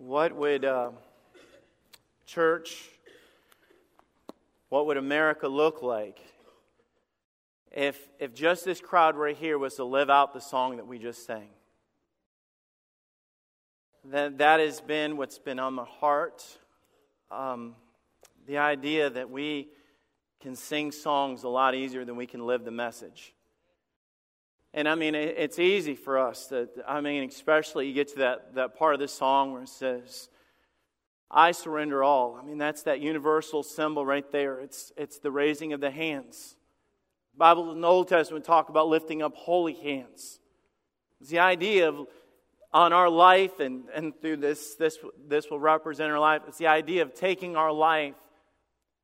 What 0.00 0.34
would 0.34 0.64
uh, 0.64 0.92
church, 2.24 2.88
what 4.70 4.86
would 4.86 4.96
America 4.96 5.46
look 5.46 5.82
like 5.82 6.18
if, 7.70 8.08
if 8.18 8.32
just 8.32 8.64
this 8.64 8.80
crowd 8.80 9.14
right 9.14 9.36
here 9.36 9.58
was 9.58 9.74
to 9.74 9.84
live 9.84 10.08
out 10.08 10.32
the 10.32 10.40
song 10.40 10.78
that 10.78 10.86
we 10.86 10.98
just 10.98 11.26
sang? 11.26 11.48
That, 14.06 14.38
that 14.38 14.60
has 14.60 14.80
been 14.80 15.18
what's 15.18 15.38
been 15.38 15.58
on 15.58 15.74
my 15.74 15.84
heart. 15.84 16.46
Um, 17.30 17.74
the 18.46 18.56
idea 18.56 19.10
that 19.10 19.28
we 19.28 19.68
can 20.40 20.56
sing 20.56 20.92
songs 20.92 21.42
a 21.42 21.48
lot 21.50 21.74
easier 21.74 22.06
than 22.06 22.16
we 22.16 22.26
can 22.26 22.46
live 22.46 22.64
the 22.64 22.70
message. 22.70 23.34
And 24.72 24.88
I 24.88 24.94
mean, 24.94 25.16
it's 25.16 25.58
easy 25.58 25.96
for 25.96 26.18
us 26.18 26.46
to, 26.46 26.68
I 26.86 27.00
mean, 27.00 27.28
especially 27.28 27.88
you 27.88 27.94
get 27.94 28.08
to 28.08 28.18
that, 28.20 28.54
that 28.54 28.76
part 28.76 28.94
of 28.94 29.00
the 29.00 29.08
song 29.08 29.52
where 29.52 29.62
it 29.62 29.68
says, 29.68 30.28
I 31.28 31.52
surrender 31.52 32.04
all. 32.04 32.38
I 32.40 32.44
mean, 32.44 32.58
that's 32.58 32.84
that 32.84 33.00
universal 33.00 33.62
symbol 33.62 34.06
right 34.06 34.30
there. 34.30 34.60
It's, 34.60 34.92
it's 34.96 35.18
the 35.18 35.30
raising 35.32 35.72
of 35.72 35.80
the 35.80 35.90
hands. 35.90 36.56
The 37.34 37.38
Bible 37.38 37.72
in 37.72 37.80
the 37.80 37.88
Old 37.88 38.08
Testament 38.08 38.44
talk 38.44 38.68
about 38.68 38.88
lifting 38.88 39.22
up 39.22 39.34
holy 39.34 39.74
hands. 39.74 40.38
It's 41.20 41.30
the 41.30 41.40
idea 41.40 41.88
of 41.88 42.06
on 42.72 42.92
our 42.92 43.08
life, 43.08 43.58
and, 43.58 43.84
and 43.92 44.12
through 44.20 44.36
this, 44.36 44.76
this, 44.76 44.96
this 45.26 45.50
will 45.50 45.58
represent 45.58 46.12
our 46.12 46.20
life. 46.20 46.42
It's 46.46 46.58
the 46.58 46.68
idea 46.68 47.02
of 47.02 47.14
taking 47.14 47.56
our 47.56 47.72
life 47.72 48.14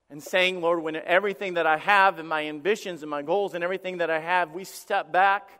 and 0.08 0.22
saying, 0.22 0.60
Lord, 0.60 0.82
when 0.82 0.94
everything 0.94 1.54
that 1.54 1.66
I 1.66 1.76
have 1.78 2.20
and 2.20 2.28
my 2.28 2.46
ambitions 2.46 3.02
and 3.02 3.10
my 3.10 3.22
goals 3.22 3.54
and 3.54 3.64
everything 3.64 3.98
that 3.98 4.08
I 4.08 4.20
have, 4.20 4.52
we 4.52 4.62
step 4.62 5.12
back 5.12 5.50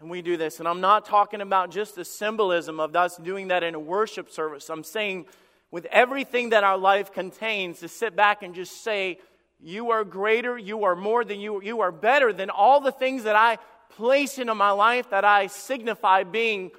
and 0.00 0.10
we 0.10 0.22
do 0.22 0.36
this. 0.36 0.58
And 0.58 0.68
I'm 0.68 0.80
not 0.80 1.04
talking 1.04 1.40
about 1.40 1.70
just 1.70 1.94
the 1.94 2.04
symbolism 2.04 2.80
of 2.80 2.94
us 2.96 3.16
doing 3.16 3.48
that 3.48 3.62
in 3.62 3.74
a 3.74 3.80
worship 3.80 4.30
service. 4.30 4.68
I'm 4.68 4.84
saying, 4.84 5.26
with 5.70 5.86
everything 5.86 6.50
that 6.50 6.64
our 6.64 6.78
life 6.78 7.12
contains, 7.12 7.80
to 7.80 7.88
sit 7.88 8.14
back 8.14 8.42
and 8.42 8.54
just 8.54 8.82
say, 8.82 9.18
You 9.60 9.90
are 9.90 10.04
greater, 10.04 10.58
you 10.58 10.84
are 10.84 10.94
more 10.94 11.24
than 11.24 11.40
you, 11.40 11.62
you 11.62 11.80
are 11.80 11.92
better 11.92 12.32
than 12.32 12.50
all 12.50 12.80
the 12.80 12.92
things 12.92 13.24
that 13.24 13.36
I 13.36 13.58
place 13.96 14.38
into 14.38 14.54
my 14.54 14.70
life 14.70 15.10
that 15.10 15.24
I 15.24 15.46
signify 15.46 16.24
being 16.24 16.70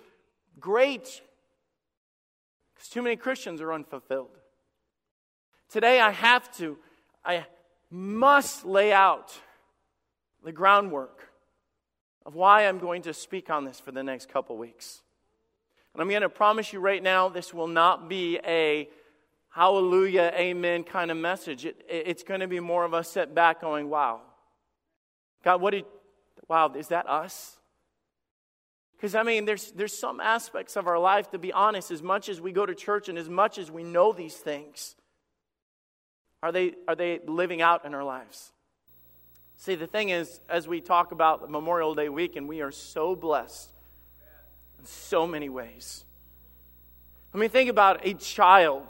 great. 0.60 1.22
Because 2.74 2.90
too 2.90 3.02
many 3.02 3.16
Christians 3.16 3.62
are 3.62 3.74
unfulfilled. 3.74 4.38
Today, 5.70 6.00
I 6.00 6.12
have 6.12 6.56
to, 6.58 6.78
I 7.24 7.46
must 7.90 8.66
lay 8.66 8.94
out 8.94 9.34
the 10.44 10.52
groundwork 10.52 11.30
of 12.26 12.36
why 12.36 12.68
I'm 12.68 12.80
going 12.80 13.04
to 13.04 13.14
speak 13.14 13.50
on 13.50 13.66
this 13.66 13.80
for 13.80 13.92
the 13.92 14.04
next 14.04 14.30
couple 14.30 14.58
weeks. 14.58 15.02
And 15.94 16.02
I'm 16.02 16.10
going 16.10 16.24
to 16.24 16.30
promise 16.30 16.74
you 16.74 16.80
right 16.80 17.02
now, 17.02 17.30
this 17.30 17.54
will 17.54 17.68
not 17.68 18.10
be 18.10 18.40
a 18.46 18.90
hallelujah, 19.50 20.34
amen 20.36 20.84
kind 20.84 21.10
of 21.10 21.18
message. 21.18 21.66
It, 21.66 21.86
it's 21.88 22.24
going 22.24 22.42
to 22.42 22.48
be 22.48 22.60
more 22.60 22.84
of 22.84 22.94
us 22.94 23.10
sit 23.10 23.34
back 23.34 23.62
going, 23.62 23.90
wow. 23.90 24.22
God, 25.44 25.62
what 25.62 25.72
did, 25.72 25.86
wow, 26.50 26.72
is 26.74 26.90
that 26.90 27.08
us? 27.08 27.58
Because, 28.98 29.16
I 29.16 29.24
mean, 29.24 29.46
there's, 29.46 29.72
there's 29.72 29.98
some 29.98 30.20
aspects 30.20 30.76
of 30.76 30.88
our 30.88 31.00
life, 31.00 31.30
to 31.32 31.38
be 31.38 31.54
honest, 31.54 31.92
as 31.92 32.02
much 32.02 32.28
as 32.28 32.42
we 32.42 32.52
go 32.52 32.66
to 32.66 32.74
church 32.74 33.08
and 33.08 33.18
as 33.18 33.30
much 33.30 33.58
as 33.58 33.70
we 33.70 33.84
know 33.84 34.12
these 34.12 34.36
things, 34.36 34.96
are 36.42 36.52
they, 36.52 36.74
are 36.88 36.96
they 36.96 37.20
living 37.26 37.62
out 37.62 37.86
in 37.86 37.94
our 37.94 38.04
lives? 38.04 38.52
See, 39.58 39.76
the 39.76 39.88
thing 39.88 40.10
is, 40.10 40.42
as 40.50 40.68
we 40.68 40.82
talk 40.82 41.12
about 41.12 41.50
Memorial 41.50 41.96
Day 41.96 42.10
weekend, 42.10 42.48
we 42.48 42.62
are 42.62 42.72
so 42.72 43.16
blessed 43.16 43.70
in 44.80 44.86
so 44.86 45.26
many 45.26 45.50
ways. 45.50 46.04
I 47.34 47.38
mean, 47.38 47.50
think 47.50 47.70
about 47.70 48.06
a 48.06 48.14
child. 48.14 48.84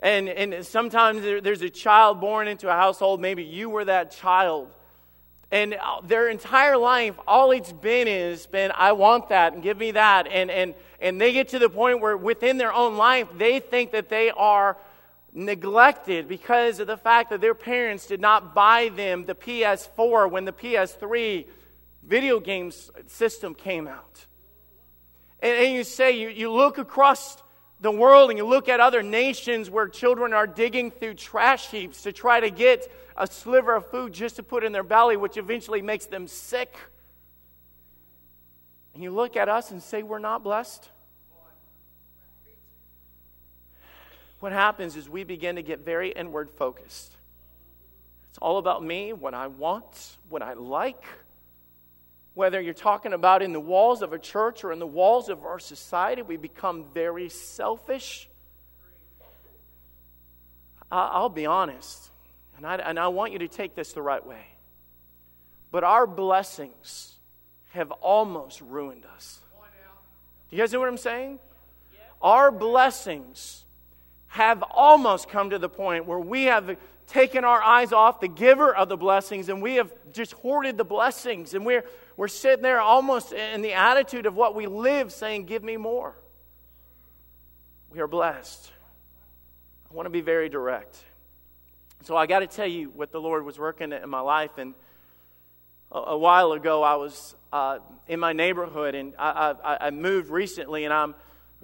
And, 0.00 0.28
and 0.28 0.66
sometimes 0.66 1.22
there's 1.22 1.62
a 1.62 1.70
child 1.70 2.20
born 2.20 2.48
into 2.48 2.68
a 2.68 2.72
household, 2.72 3.20
maybe 3.20 3.42
you 3.42 3.70
were 3.70 3.84
that 3.84 4.10
child. 4.10 4.68
And 5.50 5.74
uh, 5.74 6.00
their 6.02 6.28
entire 6.28 6.76
life, 6.76 7.14
all 7.28 7.52
it's 7.52 7.72
been 7.72 8.08
is 8.08 8.46
been, 8.46 8.72
I 8.74 8.92
want 8.92 9.28
that 9.28 9.52
and 9.52 9.62
give 9.62 9.78
me 9.78 9.92
that. 9.92 10.26
And, 10.26 10.50
and, 10.50 10.74
and 11.00 11.20
they 11.20 11.32
get 11.32 11.48
to 11.50 11.58
the 11.58 11.70
point 11.70 12.00
where 12.00 12.16
within 12.16 12.58
their 12.58 12.72
own 12.72 12.96
life, 12.96 13.28
they 13.36 13.60
think 13.60 13.92
that 13.92 14.08
they 14.08 14.30
are 14.30 14.76
neglected 15.34 16.28
because 16.28 16.78
of 16.78 16.86
the 16.86 16.96
fact 16.96 17.30
that 17.30 17.40
their 17.40 17.54
parents 17.54 18.06
did 18.06 18.20
not 18.20 18.54
buy 18.54 18.88
them 18.94 19.24
the 19.24 19.34
PS4 19.34 20.30
when 20.30 20.44
the 20.44 20.52
PS3 20.52 21.44
video 22.04 22.38
games 22.38 22.90
system 23.08 23.54
came 23.54 23.88
out. 23.88 24.26
And, 25.40 25.66
and, 25.66 25.74
you 25.74 25.84
say, 25.84 26.12
you, 26.18 26.28
you 26.28 26.52
look 26.52 26.78
across 26.78 27.42
the 27.80 27.90
world 27.90 28.30
and 28.30 28.38
you 28.38 28.46
look 28.46 28.68
at 28.68 28.78
other 28.80 29.02
nations 29.02 29.68
where 29.68 29.88
children 29.88 30.32
are 30.32 30.46
digging 30.46 30.90
through 30.90 31.14
trash 31.14 31.68
heaps 31.70 32.02
to 32.02 32.12
try 32.12 32.40
to 32.40 32.50
get 32.50 32.90
a 33.16 33.26
sliver 33.26 33.74
of 33.74 33.90
food 33.90 34.12
just 34.12 34.36
to 34.36 34.42
put 34.42 34.62
in 34.64 34.72
their 34.72 34.84
belly, 34.84 35.16
which 35.16 35.36
eventually 35.36 35.82
makes 35.82 36.06
them 36.06 36.28
sick. 36.28 36.76
And 38.94 39.02
you 39.02 39.10
look 39.10 39.36
at 39.36 39.48
us 39.48 39.72
and 39.72 39.82
say, 39.82 40.02
we're 40.04 40.20
not 40.20 40.44
blessed. 40.44 40.88
What 44.44 44.52
happens 44.52 44.94
is 44.94 45.08
we 45.08 45.24
begin 45.24 45.56
to 45.56 45.62
get 45.62 45.86
very 45.86 46.10
inward 46.10 46.50
focused. 46.50 47.16
It's 48.28 48.36
all 48.42 48.58
about 48.58 48.84
me, 48.84 49.14
what 49.14 49.32
I 49.32 49.46
want, 49.46 50.18
what 50.28 50.42
I 50.42 50.52
like. 50.52 51.02
Whether 52.34 52.60
you're 52.60 52.74
talking 52.74 53.14
about 53.14 53.40
in 53.40 53.54
the 53.54 53.60
walls 53.60 54.02
of 54.02 54.12
a 54.12 54.18
church 54.18 54.62
or 54.62 54.70
in 54.70 54.80
the 54.80 54.86
walls 54.86 55.30
of 55.30 55.46
our 55.46 55.58
society, 55.58 56.20
we 56.20 56.36
become 56.36 56.84
very 56.92 57.30
selfish. 57.30 58.28
I'll 60.92 61.30
be 61.30 61.46
honest, 61.46 62.10
and 62.58 62.66
I, 62.66 62.74
and 62.74 62.98
I 62.98 63.08
want 63.08 63.32
you 63.32 63.38
to 63.38 63.48
take 63.48 63.74
this 63.74 63.94
the 63.94 64.02
right 64.02 64.24
way. 64.26 64.44
But 65.70 65.84
our 65.84 66.06
blessings 66.06 67.14
have 67.70 67.90
almost 67.92 68.60
ruined 68.60 69.06
us. 69.06 69.40
Do 70.50 70.56
you 70.56 70.62
guys 70.62 70.70
know 70.70 70.80
what 70.80 70.88
I'm 70.88 70.98
saying? 70.98 71.38
Our 72.20 72.50
blessings 72.50 73.63
have 74.34 74.64
almost 74.72 75.28
come 75.28 75.50
to 75.50 75.60
the 75.60 75.68
point 75.68 76.06
where 76.06 76.18
we 76.18 76.46
have 76.46 76.76
taken 77.06 77.44
our 77.44 77.62
eyes 77.62 77.92
off 77.92 78.18
the 78.18 78.26
giver 78.26 78.74
of 78.74 78.88
the 78.88 78.96
blessings 78.96 79.48
and 79.48 79.62
we 79.62 79.76
have 79.76 79.92
just 80.12 80.32
hoarded 80.32 80.76
the 80.76 80.84
blessings. 80.84 81.54
And 81.54 81.64
we're, 81.64 81.84
we're 82.16 82.26
sitting 82.26 82.64
there 82.64 82.80
almost 82.80 83.32
in 83.32 83.62
the 83.62 83.74
attitude 83.74 84.26
of 84.26 84.34
what 84.34 84.56
we 84.56 84.66
live, 84.66 85.12
saying, 85.12 85.44
Give 85.44 85.62
me 85.62 85.76
more. 85.76 86.16
We 87.92 88.00
are 88.00 88.08
blessed. 88.08 88.72
I 89.88 89.94
want 89.94 90.06
to 90.06 90.10
be 90.10 90.20
very 90.20 90.48
direct. 90.48 90.98
So 92.02 92.16
I 92.16 92.26
got 92.26 92.40
to 92.40 92.48
tell 92.48 92.66
you 92.66 92.90
what 92.90 93.12
the 93.12 93.20
Lord 93.20 93.44
was 93.44 93.56
working 93.56 93.92
in 93.92 94.10
my 94.10 94.18
life. 94.18 94.58
And 94.58 94.74
a, 95.92 95.98
a 95.98 96.18
while 96.18 96.50
ago, 96.50 96.82
I 96.82 96.96
was 96.96 97.36
uh, 97.52 97.78
in 98.08 98.18
my 98.18 98.32
neighborhood 98.32 98.96
and 98.96 99.14
I, 99.16 99.54
I, 99.62 99.86
I, 99.86 99.90
moved 99.92 100.28
recently, 100.28 100.84
and 100.84 100.92
I'm 100.92 101.14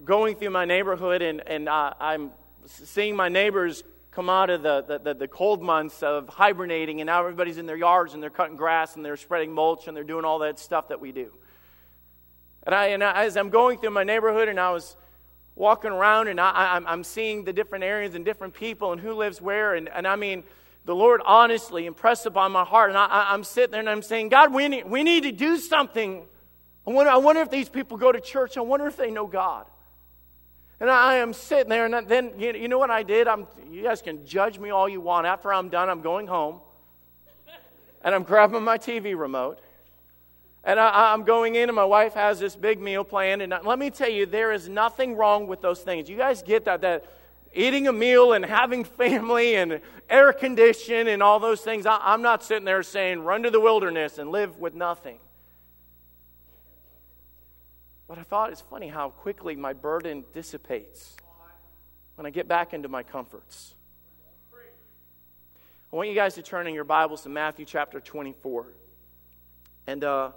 going 0.04 0.36
through 0.36 0.50
my 0.50 0.66
neighborhood 0.66 1.20
and, 1.20 1.42
and 1.48 1.68
I, 1.68 1.94
I'm 1.98 2.30
seeing 2.66 3.16
my 3.16 3.28
neighbors 3.28 3.82
come 4.10 4.28
out 4.28 4.50
of 4.50 4.62
the, 4.62 5.00
the, 5.02 5.14
the, 5.14 5.28
cold 5.28 5.62
months 5.62 6.02
of 6.02 6.28
hibernating, 6.28 7.00
and 7.00 7.06
now 7.06 7.20
everybody's 7.20 7.58
in 7.58 7.66
their 7.66 7.76
yards 7.76 8.12
and 8.12 8.22
they're 8.22 8.28
cutting 8.28 8.56
grass 8.56 8.96
and 8.96 9.04
they're 9.04 9.16
spreading 9.16 9.52
mulch 9.52 9.86
and 9.86 9.96
they're 9.96 10.02
doing 10.02 10.24
all 10.24 10.40
that 10.40 10.58
stuff 10.58 10.88
that 10.88 11.00
we 11.00 11.12
do. 11.12 11.32
And, 12.64 12.74
I, 12.74 12.86
and 12.88 13.02
as 13.02 13.36
I'm 13.36 13.50
going 13.50 13.78
through 13.78 13.90
my 13.90 14.04
neighborhood 14.04 14.48
and 14.48 14.58
I 14.58 14.72
was 14.72 14.96
walking 15.54 15.92
around 15.92 16.28
and 16.28 16.40
I, 16.40 16.74
I'm, 16.74 16.86
I'm 16.86 17.04
seeing 17.04 17.44
the 17.44 17.52
different 17.52 17.84
areas 17.84 18.14
and 18.14 18.24
different 18.24 18.54
people 18.54 18.92
and 18.92 19.00
who 19.00 19.14
lives 19.14 19.40
where, 19.40 19.74
and, 19.74 19.88
and 19.88 20.06
I 20.06 20.16
mean, 20.16 20.42
the 20.84 20.94
Lord 20.94 21.20
honestly 21.24 21.86
impressed 21.86 22.26
upon 22.26 22.52
my 22.52 22.64
heart, 22.64 22.90
and 22.90 22.98
I 22.98 23.06
I, 23.06 23.34
am 23.34 23.44
sitting 23.44 23.70
there 23.70 23.80
and 23.80 23.88
I'm 23.88 24.02
saying, 24.02 24.30
God, 24.30 24.52
we 24.52 24.66
need, 24.66 24.86
we 24.86 25.02
need 25.02 25.22
to 25.22 25.32
do 25.32 25.56
something. 25.58 26.26
I 26.86 26.90
wonder, 26.90 27.10
I 27.10 27.18
wonder 27.18 27.42
if 27.42 27.50
these 27.50 27.68
people 27.68 27.96
go 27.96 28.10
to 28.10 28.20
church. 28.20 28.56
I 28.56 28.62
wonder 28.62 28.86
if 28.86 28.96
they 28.96 29.10
know 29.10 29.26
God. 29.26 29.66
And 30.80 30.90
I 30.90 31.16
am 31.16 31.34
sitting 31.34 31.68
there, 31.68 31.84
and 31.84 32.08
then 32.08 32.32
you 32.38 32.66
know 32.66 32.78
what 32.78 32.90
I 32.90 33.02
did? 33.02 33.28
I'm, 33.28 33.46
you 33.70 33.82
guys 33.82 34.00
can 34.00 34.24
judge 34.24 34.58
me 34.58 34.70
all 34.70 34.88
you 34.88 35.02
want. 35.02 35.26
After 35.26 35.52
I'm 35.52 35.68
done, 35.68 35.90
I'm 35.90 36.00
going 36.00 36.26
home, 36.26 36.60
and 38.02 38.14
I'm 38.14 38.22
grabbing 38.22 38.64
my 38.64 38.78
TV 38.78 39.16
remote, 39.16 39.60
and 40.64 40.80
I, 40.80 41.12
am 41.12 41.24
going 41.24 41.54
in, 41.54 41.68
and 41.68 41.76
my 41.76 41.84
wife 41.84 42.14
has 42.14 42.40
this 42.40 42.56
big 42.56 42.80
meal 42.80 43.04
planned. 43.04 43.42
And 43.42 43.54
let 43.64 43.78
me 43.78 43.90
tell 43.90 44.08
you, 44.08 44.24
there 44.24 44.52
is 44.52 44.70
nothing 44.70 45.16
wrong 45.16 45.46
with 45.46 45.60
those 45.60 45.80
things. 45.80 46.08
You 46.08 46.16
guys 46.16 46.42
get 46.42 46.64
that? 46.64 46.80
That 46.80 47.04
eating 47.52 47.88
a 47.88 47.92
meal 47.92 48.32
and 48.32 48.44
having 48.44 48.84
family 48.84 49.56
and 49.56 49.80
air 50.08 50.32
condition 50.32 51.08
and 51.08 51.22
all 51.22 51.40
those 51.40 51.60
things. 51.60 51.84
I, 51.84 51.98
I'm 52.00 52.22
not 52.22 52.42
sitting 52.42 52.64
there 52.64 52.82
saying, 52.82 53.20
run 53.20 53.42
to 53.42 53.50
the 53.50 53.60
wilderness 53.60 54.18
and 54.18 54.30
live 54.30 54.58
with 54.58 54.74
nothing. 54.74 55.18
But 58.10 58.18
I 58.18 58.24
thought 58.24 58.50
it's 58.50 58.60
funny 58.60 58.88
how 58.88 59.10
quickly 59.10 59.54
my 59.54 59.72
burden 59.72 60.24
dissipates 60.32 61.16
when 62.16 62.26
I 62.26 62.30
get 62.30 62.48
back 62.48 62.74
into 62.74 62.88
my 62.88 63.04
comforts. 63.04 63.76
I 65.92 65.96
want 65.96 66.08
you 66.08 66.16
guys 66.16 66.34
to 66.34 66.42
turn 66.42 66.66
in 66.66 66.74
your 66.74 66.82
Bibles 66.82 67.22
to 67.22 67.28
Matthew 67.28 67.64
chapter 67.64 68.00
24. 68.00 68.66
And 69.86 70.02
uh, 70.02 70.32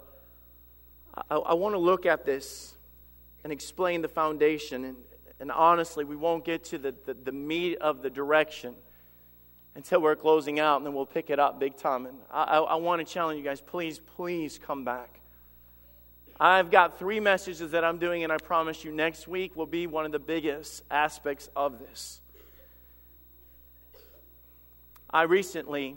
I, 1.28 1.34
I 1.34 1.54
want 1.54 1.74
to 1.74 1.80
look 1.80 2.06
at 2.06 2.24
this 2.24 2.74
and 3.42 3.52
explain 3.52 4.02
the 4.02 4.08
foundation. 4.08 4.84
And, 4.84 4.96
And 5.40 5.50
honestly, 5.50 6.04
we 6.04 6.14
won't 6.14 6.44
get 6.44 6.62
to 6.66 6.78
the, 6.78 6.94
the, 7.06 7.14
the 7.14 7.32
meat 7.32 7.78
of 7.78 8.02
the 8.02 8.10
direction 8.10 8.76
until 9.74 10.00
we're 10.00 10.14
closing 10.14 10.60
out, 10.60 10.76
and 10.76 10.86
then 10.86 10.94
we'll 10.94 11.06
pick 11.06 11.28
it 11.28 11.40
up 11.40 11.58
big 11.58 11.76
time. 11.76 12.06
And 12.06 12.18
I, 12.30 12.44
I, 12.44 12.58
I 12.60 12.74
want 12.76 13.04
to 13.04 13.12
challenge 13.12 13.36
you 13.36 13.42
guys 13.42 13.60
please, 13.60 13.98
please 13.98 14.60
come 14.64 14.84
back. 14.84 15.22
I've 16.40 16.70
got 16.70 16.98
three 16.98 17.20
messages 17.20 17.70
that 17.70 17.84
I'm 17.84 17.98
doing, 17.98 18.24
and 18.24 18.32
I 18.32 18.38
promise 18.38 18.84
you 18.84 18.90
next 18.90 19.28
week 19.28 19.54
will 19.54 19.66
be 19.66 19.86
one 19.86 20.04
of 20.04 20.10
the 20.10 20.18
biggest 20.18 20.82
aspects 20.90 21.48
of 21.54 21.78
this. 21.78 22.20
I 25.08 25.22
recently 25.22 25.96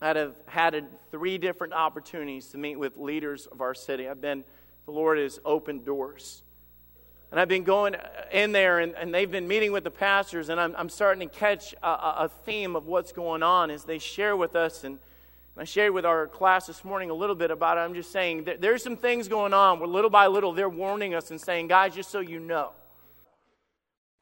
had, 0.00 0.16
a, 0.16 0.32
had 0.46 0.86
three 1.10 1.36
different 1.36 1.74
opportunities 1.74 2.48
to 2.48 2.58
meet 2.58 2.76
with 2.76 2.96
leaders 2.96 3.46
of 3.46 3.60
our 3.60 3.74
city. 3.74 4.08
I've 4.08 4.22
been, 4.22 4.42
the 4.86 4.92
Lord 4.92 5.18
has 5.18 5.38
opened 5.44 5.84
doors. 5.84 6.42
And 7.30 7.38
I've 7.38 7.48
been 7.48 7.64
going 7.64 7.94
in 8.30 8.52
there, 8.52 8.78
and, 8.78 8.94
and 8.94 9.12
they've 9.12 9.30
been 9.30 9.48
meeting 9.48 9.70
with 9.70 9.84
the 9.84 9.90
pastors, 9.90 10.48
and 10.48 10.58
I'm, 10.58 10.74
I'm 10.78 10.88
starting 10.88 11.28
to 11.28 11.34
catch 11.34 11.74
a, 11.82 11.86
a 11.86 12.30
theme 12.46 12.74
of 12.74 12.86
what's 12.86 13.12
going 13.12 13.42
on 13.42 13.70
as 13.70 13.84
they 13.84 13.98
share 13.98 14.34
with 14.34 14.56
us. 14.56 14.84
And, 14.84 14.98
I 15.56 15.64
shared 15.64 15.92
with 15.92 16.06
our 16.06 16.26
class 16.28 16.66
this 16.66 16.82
morning 16.82 17.10
a 17.10 17.14
little 17.14 17.36
bit 17.36 17.50
about 17.50 17.76
it. 17.76 17.82
I'm 17.82 17.92
just 17.92 18.10
saying 18.10 18.48
there's 18.60 18.82
some 18.82 18.96
things 18.96 19.28
going 19.28 19.52
on 19.52 19.80
where 19.80 19.88
little 19.88 20.08
by 20.08 20.26
little 20.26 20.54
they're 20.54 20.68
warning 20.68 21.14
us 21.14 21.30
and 21.30 21.38
saying, 21.38 21.68
guys, 21.68 21.94
just 21.94 22.10
so 22.10 22.20
you 22.20 22.40
know. 22.40 22.70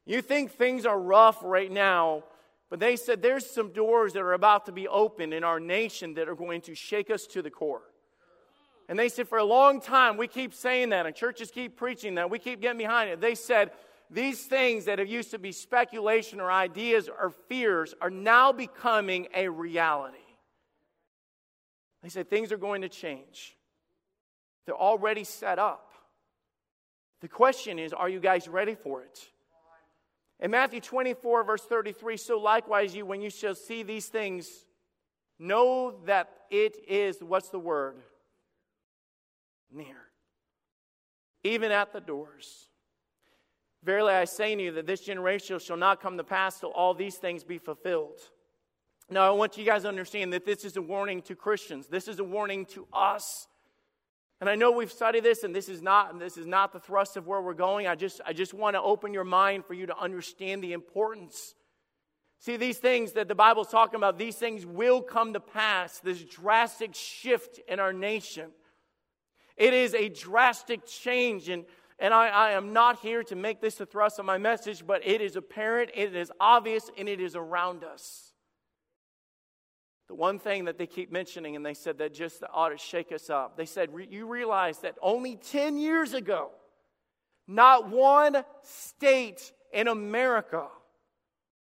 You 0.06 0.22
think 0.22 0.50
things 0.50 0.86
are 0.86 0.98
rough 0.98 1.38
right 1.44 1.70
now, 1.70 2.24
but 2.68 2.80
they 2.80 2.96
said 2.96 3.22
there's 3.22 3.48
some 3.48 3.72
doors 3.72 4.14
that 4.14 4.22
are 4.22 4.32
about 4.32 4.66
to 4.66 4.72
be 4.72 4.88
opened 4.88 5.32
in 5.32 5.44
our 5.44 5.60
nation 5.60 6.14
that 6.14 6.28
are 6.28 6.34
going 6.34 6.62
to 6.62 6.74
shake 6.74 7.10
us 7.10 7.26
to 7.28 7.42
the 7.42 7.50
core. 7.50 7.82
And 8.88 8.98
they 8.98 9.08
said, 9.08 9.28
for 9.28 9.38
a 9.38 9.44
long 9.44 9.80
time, 9.80 10.16
we 10.16 10.26
keep 10.26 10.52
saying 10.52 10.88
that, 10.88 11.06
and 11.06 11.14
churches 11.14 11.52
keep 11.52 11.76
preaching 11.76 12.16
that. 12.16 12.28
We 12.28 12.40
keep 12.40 12.60
getting 12.60 12.78
behind 12.78 13.08
it. 13.08 13.20
They 13.20 13.36
said, 13.36 13.70
these 14.10 14.46
things 14.46 14.86
that 14.86 14.98
have 14.98 15.06
used 15.06 15.30
to 15.30 15.38
be 15.38 15.52
speculation 15.52 16.40
or 16.40 16.50
ideas 16.50 17.08
or 17.08 17.30
fears 17.48 17.94
are 18.00 18.10
now 18.10 18.50
becoming 18.50 19.28
a 19.32 19.48
reality. 19.48 20.16
They 22.02 22.08
said, 22.08 22.30
things 22.30 22.52
are 22.52 22.56
going 22.56 22.82
to 22.82 22.88
change. 22.88 23.56
They're 24.66 24.74
already 24.74 25.24
set 25.24 25.58
up. 25.58 25.92
The 27.20 27.28
question 27.28 27.78
is, 27.78 27.92
are 27.92 28.08
you 28.08 28.20
guys 28.20 28.48
ready 28.48 28.74
for 28.74 29.02
it? 29.02 29.18
In 30.38 30.50
Matthew 30.50 30.80
24, 30.80 31.44
verse 31.44 31.62
33, 31.62 32.16
so 32.16 32.38
likewise, 32.38 32.94
you, 32.94 33.04
when 33.04 33.20
you 33.20 33.28
shall 33.28 33.54
see 33.54 33.82
these 33.82 34.06
things, 34.06 34.48
know 35.38 35.96
that 36.06 36.30
it 36.50 36.76
is, 36.88 37.18
what's 37.20 37.50
the 37.50 37.58
word? 37.58 37.96
near, 39.72 40.08
even 41.44 41.72
at 41.72 41.92
the 41.92 42.00
doors. 42.00 42.68
Verily 43.82 44.12
I 44.12 44.24
say 44.24 44.54
to 44.54 44.62
you 44.62 44.72
that 44.72 44.86
this 44.86 45.00
generation 45.00 45.58
shall 45.58 45.76
not 45.76 46.02
come 46.02 46.16
to 46.18 46.24
pass 46.24 46.60
till 46.60 46.70
all 46.70 46.92
these 46.92 47.16
things 47.16 47.44
be 47.44 47.58
fulfilled. 47.58 48.20
Now, 49.12 49.26
I 49.26 49.30
want 49.30 49.58
you 49.58 49.64
guys 49.64 49.82
to 49.82 49.88
understand 49.88 50.32
that 50.32 50.44
this 50.44 50.64
is 50.64 50.76
a 50.76 50.82
warning 50.82 51.20
to 51.22 51.34
Christians. 51.34 51.88
This 51.88 52.06
is 52.06 52.20
a 52.20 52.24
warning 52.24 52.64
to 52.66 52.86
us. 52.92 53.48
And 54.40 54.48
I 54.48 54.54
know 54.54 54.70
we've 54.70 54.92
studied 54.92 55.24
this, 55.24 55.42
and 55.42 55.54
this 55.54 55.68
is 55.68 55.82
not 55.82 56.18
this 56.18 56.36
is 56.36 56.46
not 56.46 56.72
the 56.72 56.80
thrust 56.80 57.16
of 57.16 57.26
where 57.26 57.40
we're 57.40 57.52
going. 57.52 57.86
I 57.86 57.94
just 57.94 58.20
I 58.24 58.32
just 58.32 58.54
want 58.54 58.74
to 58.74 58.80
open 58.80 59.12
your 59.12 59.24
mind 59.24 59.66
for 59.66 59.74
you 59.74 59.86
to 59.86 59.98
understand 59.98 60.62
the 60.62 60.72
importance. 60.72 61.54
See, 62.38 62.56
these 62.56 62.78
things 62.78 63.12
that 63.12 63.28
the 63.28 63.34
Bible's 63.34 63.68
talking 63.68 63.96
about, 63.96 64.16
these 64.16 64.36
things 64.36 64.64
will 64.64 65.02
come 65.02 65.34
to 65.34 65.40
pass. 65.40 65.98
This 65.98 66.22
drastic 66.22 66.94
shift 66.94 67.60
in 67.68 67.80
our 67.80 67.92
nation. 67.92 68.50
It 69.58 69.74
is 69.74 69.92
a 69.92 70.08
drastic 70.08 70.86
change. 70.86 71.50
And, 71.50 71.66
and 71.98 72.14
I, 72.14 72.28
I 72.28 72.50
am 72.52 72.72
not 72.72 73.00
here 73.00 73.22
to 73.24 73.36
make 73.36 73.60
this 73.60 73.74
the 73.74 73.84
thrust 73.84 74.18
of 74.18 74.24
my 74.24 74.38
message, 74.38 74.86
but 74.86 75.06
it 75.06 75.20
is 75.20 75.36
apparent, 75.36 75.90
it 75.92 76.16
is 76.16 76.32
obvious, 76.40 76.90
and 76.96 77.10
it 77.10 77.20
is 77.20 77.36
around 77.36 77.84
us. 77.84 78.29
The 80.10 80.16
one 80.16 80.40
thing 80.40 80.64
that 80.64 80.76
they 80.76 80.88
keep 80.88 81.12
mentioning, 81.12 81.54
and 81.54 81.64
they 81.64 81.72
said 81.72 81.98
that 81.98 82.12
just 82.12 82.42
ought 82.52 82.70
to 82.70 82.76
shake 82.76 83.12
us 83.12 83.30
up. 83.30 83.56
They 83.56 83.64
said, 83.64 83.90
You 84.10 84.26
realize 84.26 84.78
that 84.78 84.96
only 85.00 85.36
10 85.36 85.78
years 85.78 86.14
ago, 86.14 86.50
not 87.46 87.88
one 87.88 88.42
state 88.64 89.52
in 89.72 89.86
America 89.86 90.66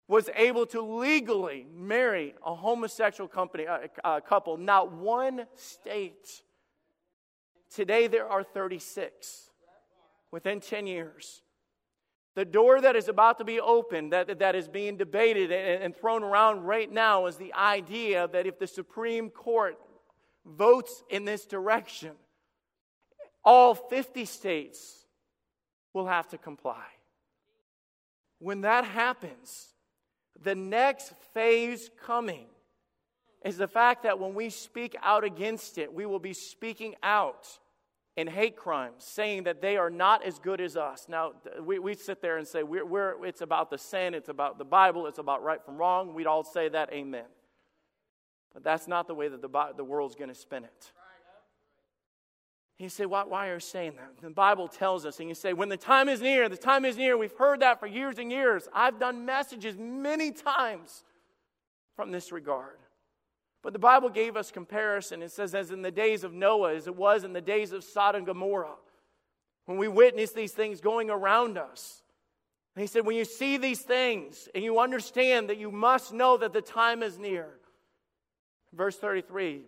was 0.09 0.29
able 0.35 0.67
to 0.67 0.81
legally 0.81 1.69
marry 1.73 2.35
a 2.44 2.53
homosexual 2.53 3.29
company, 3.29 3.62
a, 3.62 3.89
a 4.03 4.21
couple. 4.21 4.56
Not 4.56 4.91
one 4.91 5.47
state. 5.55 6.43
Today 7.73 8.09
there 8.09 8.27
are 8.27 8.43
36 8.43 9.50
within 10.33 10.59
10 10.59 10.88
years. 10.88 11.42
The 12.34 12.44
door 12.44 12.81
that 12.81 12.96
is 12.96 13.08
about 13.08 13.38
to 13.38 13.44
be 13.44 13.61
opened, 13.61 14.12
that, 14.12 14.38
that 14.38 14.55
is 14.55 14.67
being 14.67 14.96
debated 14.96 15.52
and, 15.52 15.82
and 15.82 15.96
thrown 15.96 16.23
around 16.23 16.62
right 16.62 16.90
now, 16.90 17.26
is 17.26 17.37
the 17.37 17.52
idea 17.55 18.29
that 18.32 18.46
if 18.46 18.58
the 18.58 18.67
Supreme 18.67 19.29
Court 19.29 19.79
votes 20.46 21.05
in 21.11 21.25
this 21.25 21.44
direction, 21.44 22.12
all 23.44 23.75
50 23.75 24.25
states 24.25 25.06
will 25.93 26.06
have 26.06 26.29
to 26.29 26.38
comply. 26.38 26.84
When 28.38 28.62
that 28.62 28.85
happens, 28.85 29.69
the 30.40 30.55
next 30.55 31.12
phase 31.35 31.90
coming 32.05 32.46
is 33.44 33.56
the 33.56 33.69
fact 33.69 34.05
that 34.05 34.19
when 34.19 34.35
we 34.35 34.50
speak 34.50 34.96
out 35.02 35.25
against 35.25 35.78
it, 35.78 35.93
we 35.93 36.06
will 36.06 36.19
be 36.19 36.32
speaking 36.32 36.94
out 37.02 37.46
in 38.17 38.26
hate 38.26 38.56
crimes, 38.56 39.05
saying 39.05 39.44
that 39.44 39.62
they 39.62 39.76
are 39.76 39.88
not 39.88 40.23
as 40.23 40.38
good 40.38 40.61
as 40.61 40.76
us. 40.76 41.06
Now, 41.09 41.32
we, 41.62 41.79
we 41.79 41.94
sit 41.94 42.20
there 42.20 42.37
and 42.37 42.47
say, 42.47 42.62
we're, 42.62 42.85
we're, 42.85 43.25
it's 43.25 43.41
about 43.41 43.70
the 43.70 43.79
sin, 43.79 44.14
it's 44.14 44.29
about 44.29 44.59
the 44.59 44.64
Bible, 44.64 45.06
it's 45.06 45.19
about 45.19 45.43
right 45.43 45.64
from 45.64 45.79
wrong. 45.79 46.12
We'd 46.12 46.26
all 46.26 46.44
say 46.44 46.69
that, 46.69 46.93
amen. 46.93 47.25
But 48.53 48.64
that's 48.64 48.87
not 48.87 49.06
the 49.06 49.14
way 49.14 49.29
that 49.29 49.41
the, 49.41 49.49
the 49.76 49.85
world's 49.85 50.14
going 50.14 50.29
to 50.29 50.35
spin 50.35 50.64
it. 50.64 50.93
You 52.79 52.88
say, 52.88 53.06
why, 53.06 53.23
why 53.25 53.49
are 53.49 53.55
you 53.55 53.61
saying 53.61 53.94
that? 53.97 54.20
The 54.20 54.31
Bible 54.31 54.67
tells 54.69 55.06
us, 55.06 55.20
and 55.20 55.29
you 55.29 55.35
say, 55.35 55.53
when 55.53 55.69
the 55.69 55.76
time 55.76 56.09
is 56.09 56.20
near, 56.20 56.49
the 56.49 56.56
time 56.56 56.85
is 56.85 56.97
near. 56.97 57.17
We've 57.17 57.37
heard 57.38 57.61
that 57.61 57.79
for 57.79 57.87
years 57.87 58.19
and 58.19 58.31
years. 58.31 58.69
I've 58.75 58.99
done 58.99 59.25
messages 59.25 59.76
many 59.79 60.32
times 60.32 61.05
from 61.94 62.11
this 62.11 62.32
regard. 62.32 62.79
But 63.62 63.73
the 63.73 63.79
Bible 63.79 64.09
gave 64.09 64.37
us 64.37 64.50
comparison. 64.50 65.23
It 65.23 65.31
says, 65.31 65.55
as 65.55 65.70
in 65.70 65.82
the 65.82 65.91
days 65.91 66.25
of 66.25 66.32
Noah, 66.32 66.75
as 66.75 66.88
it 66.88 66.97
was 66.97 67.23
in 67.23 67.32
the 67.32 67.41
days 67.41 67.73
of 67.73 67.85
Sodom 67.85 68.20
and 68.20 68.26
Gomorrah, 68.26 68.75
when 69.67 69.79
we 69.79 69.87
witness 69.87 70.32
these 70.32 70.53
things 70.53 70.81
going 70.81 71.11
around 71.11 71.56
us. 71.56 72.03
And 72.75 72.81
he 72.81 72.88
said, 72.88 73.06
when 73.06 73.17
you 73.17 73.25
see 73.25 73.59
these 73.59 73.82
things 73.82 74.49
and 74.54 74.64
you 74.64 74.81
understand 74.81 75.49
that 75.50 75.59
you 75.59 75.71
must 75.71 76.12
know 76.12 76.37
that 76.38 76.52
the 76.52 76.62
time 76.62 77.02
is 77.02 77.19
near. 77.19 77.47
Verse 78.75 78.97
33, 78.97 79.62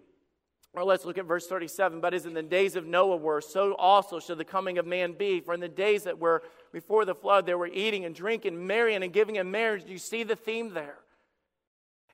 or 0.72 0.82
let's 0.82 1.04
look 1.04 1.18
at 1.18 1.26
verse 1.26 1.46
37. 1.46 2.00
But 2.00 2.14
as 2.14 2.26
in 2.26 2.34
the 2.34 2.42
days 2.42 2.74
of 2.74 2.86
Noah 2.86 3.18
were, 3.18 3.40
so 3.40 3.74
also 3.74 4.18
shall 4.18 4.34
the 4.34 4.44
coming 4.44 4.78
of 4.78 4.86
man 4.86 5.12
be. 5.12 5.40
For 5.40 5.54
in 5.54 5.60
the 5.60 5.68
days 5.68 6.04
that 6.04 6.18
were 6.18 6.42
before 6.72 7.04
the 7.04 7.14
flood, 7.14 7.46
they 7.46 7.54
were 7.54 7.68
eating 7.68 8.04
and 8.06 8.14
drinking, 8.14 8.66
marrying 8.66 9.02
and 9.04 9.12
giving 9.12 9.36
in 9.36 9.50
marriage. 9.50 9.84
Do 9.84 9.92
you 9.92 9.98
see 9.98 10.24
the 10.24 10.34
theme 10.34 10.74
there? 10.74 10.96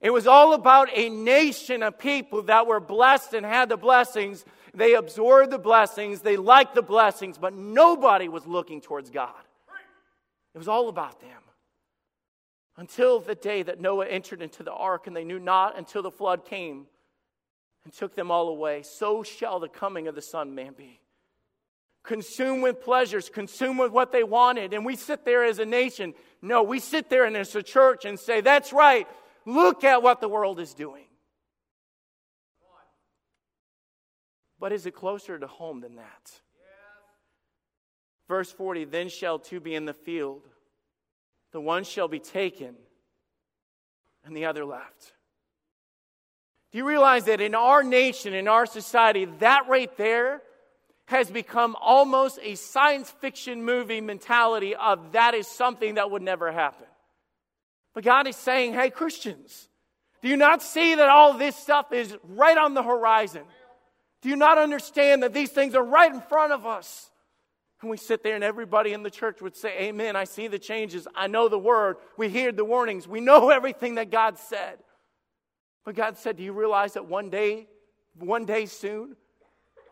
It 0.01 0.11
was 0.11 0.27
all 0.27 0.55
about 0.55 0.89
a 0.95 1.11
nation 1.11 1.83
of 1.83 1.99
people 1.99 2.43
that 2.43 2.67
were 2.67 2.81
blessed 2.81 3.35
and 3.35 3.45
had 3.45 3.69
the 3.69 3.77
blessings. 3.77 4.45
They 4.73 4.95
absorbed 4.95 5.51
the 5.51 5.59
blessings, 5.59 6.21
they 6.21 6.37
liked 6.37 6.75
the 6.75 6.83
blessings, 6.83 7.37
but 7.37 7.55
nobody 7.55 8.29
was 8.29 8.47
looking 8.47 8.81
towards 8.81 9.11
God. 9.11 9.35
It 10.55 10.59
was 10.59 10.69
all 10.69 10.89
about 10.89 11.21
them. 11.21 11.31
Until 12.77 13.21
the 13.21 13.35
day 13.35 13.63
that 13.63 13.81
Noah 13.81 14.07
entered 14.07 14.41
into 14.41 14.63
the 14.63 14.73
ark, 14.73 15.07
and 15.07 15.15
they 15.15 15.25
knew 15.25 15.39
not 15.39 15.77
until 15.77 16.03
the 16.03 16.11
flood 16.11 16.47
came 16.47 16.87
and 17.85 17.93
took 17.93 18.15
them 18.15 18.31
all 18.31 18.49
away. 18.49 18.83
So 18.83 19.23
shall 19.23 19.61
the 19.61 19.69
coming 19.69 20.09
of 20.09 20.15
the 20.15 20.23
Son 20.23 20.55
man 20.55 20.75
be. 20.77 21.01
Consumed 22.03 22.63
with 22.63 22.81
pleasures, 22.83 23.29
consumed 23.29 23.79
with 23.79 23.93
what 23.93 24.13
they 24.13 24.25
wanted. 24.25 24.73
And 24.73 24.87
we 24.87 24.97
sit 24.97 25.25
there 25.25 25.45
as 25.45 25.59
a 25.59 25.67
nation. 25.67 26.15
No, 26.41 26.63
we 26.63 26.79
sit 26.79 27.11
there 27.11 27.25
and 27.25 27.37
as 27.37 27.55
a 27.55 27.63
church 27.63 28.07
and 28.07 28.19
say, 28.19 28.41
that's 28.41 28.73
right. 28.73 29.07
Look 29.47 29.85
at 29.85 30.03
what 30.03 30.21
the 30.21 30.29
world 30.29 30.61
is 30.61 30.75
doing. 30.75 31.05
But 34.59 34.73
is 34.73 34.85
it 34.85 34.95
closer 34.95 35.39
to 35.39 35.47
home 35.47 35.81
than 35.81 35.97
that? 35.97 36.33
Verse 38.29 38.53
40 38.53 38.85
Then 38.85 39.09
shall 39.09 39.39
two 39.39 39.59
be 39.59 39.75
in 39.75 39.87
the 39.87 39.95
field, 39.95 40.43
the 41.53 41.61
one 41.61 41.83
shall 41.83 42.09
be 42.09 42.21
taken, 42.21 42.77
and 44.25 44.37
the 44.37 44.45
other 44.45 44.65
left. 44.65 45.15
Do 46.71 46.79
you 46.79 46.87
realize 46.87 47.25
that 47.25 47.41
in 47.41 47.57
our 47.57 47.83
nation, 47.83 48.33
in 48.33 48.47
our 48.47 48.67
society, 48.67 49.25
that 49.41 49.69
right 49.69 49.95
there 49.97 50.43
has 51.07 51.29
become 51.29 51.75
almost 51.81 52.39
a 52.43 52.55
science 52.55 53.11
fiction 53.11 53.65
movie 53.65 54.01
mentality 54.01 54.77
of 54.77 55.13
that 55.13 55.35
is 55.35 55.49
something 55.49 55.95
that 55.95 56.13
would 56.13 56.23
never 56.23 56.53
happen? 56.53 56.87
But 57.95 58.05
God 58.05 58.27
is 58.27 58.37
saying, 58.37 58.75
hey, 58.75 58.91
Christians, 58.91 59.69
do 60.23 60.29
you 60.29 60.37
not 60.37 60.63
see 60.63 60.95
that 60.95 61.09
all 61.09 61.35
this 61.35 61.57
stuff 61.57 61.93
is 61.93 62.17
right 62.25 62.57
on 62.57 62.75
the 62.75 62.83
horizon? 62.83 63.43
Do 64.23 64.29
you 64.29 64.37
not 64.37 64.59
understand 64.59 65.23
that 65.23 65.33
these 65.33 65.51
things 65.51 65.75
are 65.75 65.85
right 65.85 66.13
in 66.13 66.21
front 66.21 66.53
of 66.53 66.67
us? 66.67 67.11
And 67.81 67.91
we 67.91 67.97
sit 67.97 68.23
there, 68.23 68.35
and 68.35 68.45
everybody 68.45 68.93
in 68.93 69.03
the 69.03 69.11
church 69.11 69.41
would 69.41 69.57
say, 69.57 69.85
Amen. 69.85 70.15
I 70.15 70.25
see 70.25 70.49
the 70.49 70.59
changes. 70.59 71.09
I 71.15 71.29
know 71.29 71.49
the 71.49 71.59
word. 71.59 71.97
We 72.19 72.29
hear 72.29 72.53
the 72.53 72.65
warnings. 72.65 73.09
We 73.09 73.21
know 73.21 73.49
everything 73.51 73.95
that 73.95 74.11
God 74.11 74.39
said. 74.39 74.79
But 75.85 75.95
God 75.95 76.19
said, 76.19 76.37
Do 76.37 76.43
you 76.43 76.53
realize 76.53 76.93
that 76.93 77.07
one 77.07 77.31
day, 77.31 77.69
one 78.19 78.45
day 78.45 78.67
soon, 78.67 79.17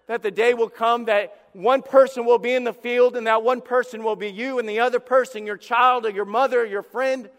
that 0.07 0.23
the 0.23 0.31
day 0.31 0.53
will 0.53 0.69
come 0.69 1.07
that 1.07 1.35
one 1.53 1.83
person 1.83 2.27
will 2.27 2.39
be 2.39 2.53
in 2.53 2.65
the 2.65 2.73
field 2.73 3.17
and 3.17 3.27
that 3.27 3.43
one 3.43 3.61
person 3.61 4.03
will 4.03 4.17
be 4.17 4.29
you 4.29 4.59
and 4.59 4.69
the 4.69 4.81
other 4.81 5.01
person 5.01 5.47
your 5.47 5.57
child 5.57 6.05
or 6.05 6.11
your 6.11 6.25
mother 6.27 6.61
or 6.61 6.67
your 6.67 6.83
friend? 6.83 7.31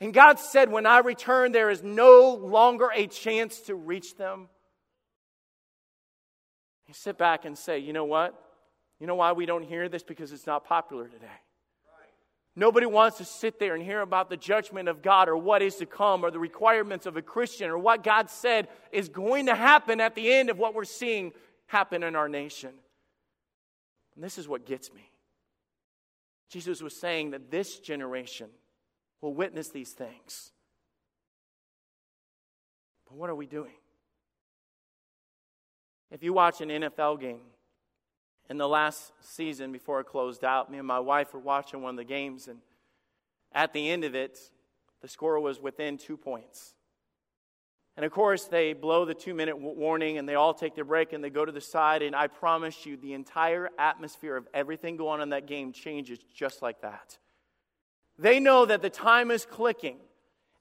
And 0.00 0.14
God 0.14 0.38
said, 0.38 0.70
When 0.70 0.86
I 0.86 0.98
return, 0.98 1.52
there 1.52 1.70
is 1.70 1.82
no 1.82 2.34
longer 2.34 2.90
a 2.94 3.06
chance 3.06 3.60
to 3.62 3.74
reach 3.74 4.16
them. 4.16 4.48
You 6.88 6.94
sit 6.94 7.18
back 7.18 7.44
and 7.44 7.56
say, 7.56 7.78
You 7.78 7.92
know 7.92 8.06
what? 8.06 8.34
You 8.98 9.06
know 9.06 9.14
why 9.14 9.32
we 9.32 9.46
don't 9.46 9.62
hear 9.62 9.88
this? 9.88 10.02
Because 10.02 10.32
it's 10.32 10.46
not 10.46 10.64
popular 10.64 11.06
today. 11.06 11.26
Nobody 12.56 12.86
wants 12.86 13.18
to 13.18 13.24
sit 13.24 13.60
there 13.60 13.74
and 13.74 13.82
hear 13.82 14.00
about 14.00 14.28
the 14.28 14.36
judgment 14.36 14.88
of 14.88 15.02
God 15.02 15.28
or 15.28 15.36
what 15.36 15.62
is 15.62 15.76
to 15.76 15.86
come 15.86 16.24
or 16.24 16.30
the 16.30 16.40
requirements 16.40 17.06
of 17.06 17.16
a 17.16 17.22
Christian 17.22 17.70
or 17.70 17.78
what 17.78 18.02
God 18.02 18.28
said 18.28 18.68
is 18.90 19.08
going 19.08 19.46
to 19.46 19.54
happen 19.54 20.00
at 20.00 20.14
the 20.14 20.32
end 20.32 20.50
of 20.50 20.58
what 20.58 20.74
we're 20.74 20.84
seeing 20.84 21.32
happen 21.66 22.02
in 22.02 22.16
our 22.16 22.28
nation. 22.28 22.70
And 24.14 24.24
this 24.24 24.36
is 24.36 24.48
what 24.48 24.66
gets 24.66 24.92
me. 24.92 25.08
Jesus 26.50 26.82
was 26.82 26.98
saying 26.98 27.30
that 27.30 27.52
this 27.52 27.78
generation 27.78 28.48
will 29.20 29.34
witness 29.34 29.68
these 29.68 29.90
things. 29.90 30.52
But 33.06 33.16
what 33.16 33.30
are 33.30 33.34
we 33.34 33.46
doing? 33.46 33.74
If 36.10 36.22
you 36.22 36.32
watch 36.32 36.60
an 36.60 36.68
NFL 36.68 37.20
game, 37.20 37.40
in 38.48 38.58
the 38.58 38.68
last 38.68 39.12
season 39.20 39.70
before 39.70 40.00
it 40.00 40.06
closed 40.06 40.44
out, 40.44 40.70
me 40.70 40.78
and 40.78 40.86
my 40.86 40.98
wife 40.98 41.32
were 41.32 41.40
watching 41.40 41.82
one 41.82 41.90
of 41.90 41.96
the 41.96 42.04
games, 42.04 42.48
and 42.48 42.58
at 43.52 43.72
the 43.72 43.88
end 43.88 44.04
of 44.04 44.14
it, 44.16 44.38
the 45.00 45.08
score 45.08 45.38
was 45.38 45.60
within 45.60 45.96
two 45.96 46.16
points. 46.16 46.74
And 47.96 48.04
of 48.04 48.12
course, 48.12 48.44
they 48.44 48.72
blow 48.72 49.04
the 49.04 49.14
two 49.14 49.34
minute 49.34 49.58
warning 49.58 50.18
and 50.18 50.28
they 50.28 50.34
all 50.34 50.54
take 50.54 50.74
their 50.74 50.84
break 50.84 51.12
and 51.12 51.22
they 51.22 51.30
go 51.30 51.44
to 51.44 51.52
the 51.52 51.60
side. 51.60 52.02
And 52.02 52.14
I 52.14 52.28
promise 52.28 52.86
you, 52.86 52.96
the 52.96 53.12
entire 53.14 53.68
atmosphere 53.78 54.36
of 54.36 54.48
everything 54.54 54.96
going 54.96 55.20
on 55.20 55.22
in 55.22 55.28
that 55.30 55.46
game 55.46 55.72
changes 55.72 56.18
just 56.34 56.62
like 56.62 56.80
that. 56.82 57.18
They 58.20 58.38
know 58.38 58.66
that 58.66 58.82
the 58.82 58.90
time 58.90 59.30
is 59.30 59.46
clicking. 59.46 59.96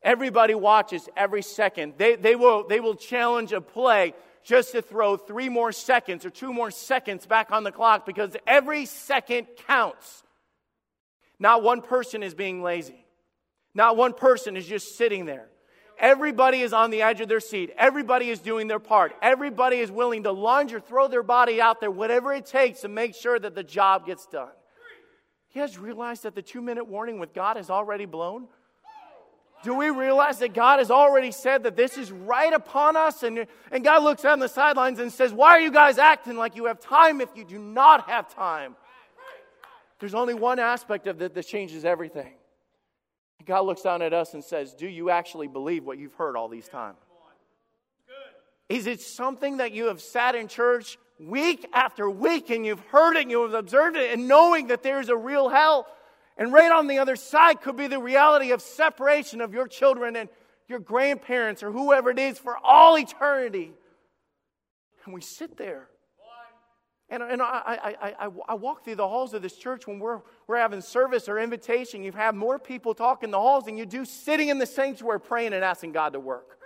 Everybody 0.01 0.55
watches 0.55 1.09
every 1.17 1.41
second. 1.41 1.95
They, 1.97 2.15
they, 2.15 2.35
will, 2.35 2.65
they 2.65 2.79
will 2.79 2.95
challenge 2.95 3.51
a 3.51 3.59
play 3.59 4.13
just 4.43 4.71
to 4.71 4.81
throw 4.81 5.17
three 5.17 5.49
more 5.49 5.73
seconds 5.73 6.25
or 6.25 6.29
two 6.29 6.53
more 6.53 6.71
seconds 6.71 7.25
back 7.25 7.51
on 7.51 7.65
the 7.65 7.71
clock 7.71 8.05
because 8.05 8.35
every 8.47 8.85
second 8.85 9.47
counts. 9.67 10.23
Not 11.37 11.61
one 11.61 11.81
person 11.81 12.23
is 12.23 12.33
being 12.33 12.63
lazy. 12.63 13.05
Not 13.73 13.97
one 13.97 14.13
person 14.13 14.57
is 14.57 14.65
just 14.65 14.97
sitting 14.97 15.25
there. 15.25 15.47
Everybody 15.97 16.61
is 16.61 16.71
on 16.71 16.91
the 16.91 17.01
edge 17.01 17.19
of 17.19 17.27
their 17.27 17.41
seat. 17.41 17.73
Everybody 17.77 18.29
is 18.29 18.39
doing 18.39 18.67
their 18.67 18.79
part. 18.79 19.13
Everybody 19.21 19.77
is 19.77 19.91
willing 19.91 20.23
to 20.23 20.31
lunge 20.31 20.73
or 20.73 20.79
throw 20.79 21.09
their 21.09 21.23
body 21.23 21.59
out 21.59 21.81
there, 21.81 21.91
whatever 21.91 22.33
it 22.33 22.45
takes 22.45 22.81
to 22.81 22.87
make 22.87 23.15
sure 23.15 23.37
that 23.37 23.53
the 23.53 23.63
job 23.63 24.05
gets 24.05 24.25
done. 24.25 24.49
You 25.53 25.61
guys 25.61 25.77
realize 25.77 26.21
that 26.21 26.35
the 26.35 26.41
two 26.41 26.61
minute 26.61 26.87
warning 26.87 27.19
with 27.19 27.33
God 27.33 27.57
is 27.57 27.69
already 27.69 28.05
blown? 28.05 28.47
Do 29.61 29.73
we 29.73 29.89
realize 29.89 30.39
that 30.39 30.53
God 30.53 30.79
has 30.79 30.89
already 30.89 31.31
said 31.31 31.63
that 31.63 31.75
this 31.75 31.97
is 31.97 32.11
right 32.11 32.53
upon 32.53 32.95
us? 32.95 33.23
And, 33.23 33.45
and 33.71 33.83
God 33.83 34.03
looks 34.03 34.23
on 34.23 34.39
the 34.39 34.47
sidelines 34.47 34.99
and 34.99 35.11
says, 35.11 35.33
Why 35.33 35.49
are 35.49 35.59
you 35.59 35.71
guys 35.71 35.97
acting 35.97 36.37
like 36.37 36.55
you 36.55 36.65
have 36.65 36.79
time 36.79 37.19
if 37.19 37.29
you 37.35 37.43
do 37.43 37.59
not 37.59 38.09
have 38.09 38.33
time? 38.33 38.75
There's 39.99 40.13
only 40.13 40.33
one 40.33 40.59
aspect 40.59 41.07
of 41.07 41.21
it 41.21 41.33
that 41.33 41.45
changes 41.45 41.83
everything. 41.83 42.31
God 43.45 43.61
looks 43.61 43.81
down 43.81 44.01
at 44.01 44.13
us 44.13 44.33
and 44.33 44.43
says, 44.43 44.73
Do 44.73 44.87
you 44.87 45.09
actually 45.09 45.47
believe 45.47 45.83
what 45.83 45.97
you've 45.97 46.13
heard 46.13 46.37
all 46.37 46.47
these 46.47 46.69
times? 46.69 46.97
Is 48.69 48.85
it 48.85 49.01
something 49.01 49.57
that 49.57 49.73
you 49.73 49.85
have 49.85 49.99
sat 49.99 50.35
in 50.35 50.47
church 50.47 50.97
week 51.19 51.67
after 51.73 52.09
week 52.09 52.49
and 52.49 52.65
you've 52.65 52.79
heard 52.87 53.17
it 53.17 53.29
you've 53.29 53.53
observed 53.53 53.97
it 53.97 54.13
and 54.13 54.27
knowing 54.27 54.67
that 54.67 54.83
there's 54.83 55.09
a 55.09 55.17
real 55.17 55.49
hell? 55.49 55.87
And 56.37 56.53
right 56.53 56.71
on 56.71 56.87
the 56.87 56.99
other 56.99 57.15
side 57.15 57.61
could 57.61 57.75
be 57.75 57.87
the 57.87 57.99
reality 57.99 58.51
of 58.51 58.61
separation 58.61 59.41
of 59.41 59.53
your 59.53 59.67
children 59.67 60.15
and 60.15 60.29
your 60.67 60.79
grandparents 60.79 61.63
or 61.63 61.71
whoever 61.71 62.09
it 62.11 62.19
is 62.19 62.39
for 62.39 62.55
all 62.63 62.97
eternity. 62.97 63.73
And 65.05 65.13
we 65.13 65.21
sit 65.21 65.57
there 65.57 65.89
and, 67.11 67.23
and 67.23 67.41
I, 67.41 67.45
I, 67.65 67.95
I, 68.01 68.29
I, 68.49 68.53
walk 68.53 68.83
through 68.83 68.95
the 68.95 69.07
halls 69.07 69.33
of 69.33 69.41
this 69.41 69.55
church 69.55 69.87
when 69.87 69.99
we're, 69.99 70.21
we're 70.47 70.57
having 70.57 70.81
service 70.81 71.27
or 71.27 71.39
invitation. 71.39 72.03
You 72.03 72.11
have 72.11 72.35
more 72.35 72.59
people 72.59 72.93
talk 72.93 73.23
in 73.23 73.31
the 73.31 73.39
halls 73.39 73.65
than 73.65 73.77
you 73.77 73.85
do 73.87 74.05
sitting 74.05 74.49
in 74.49 74.59
the 74.59 74.67
sanctuary 74.67 75.19
praying 75.19 75.53
and 75.53 75.63
asking 75.63 75.93
God 75.93 76.13
to 76.13 76.19
work. 76.19 76.58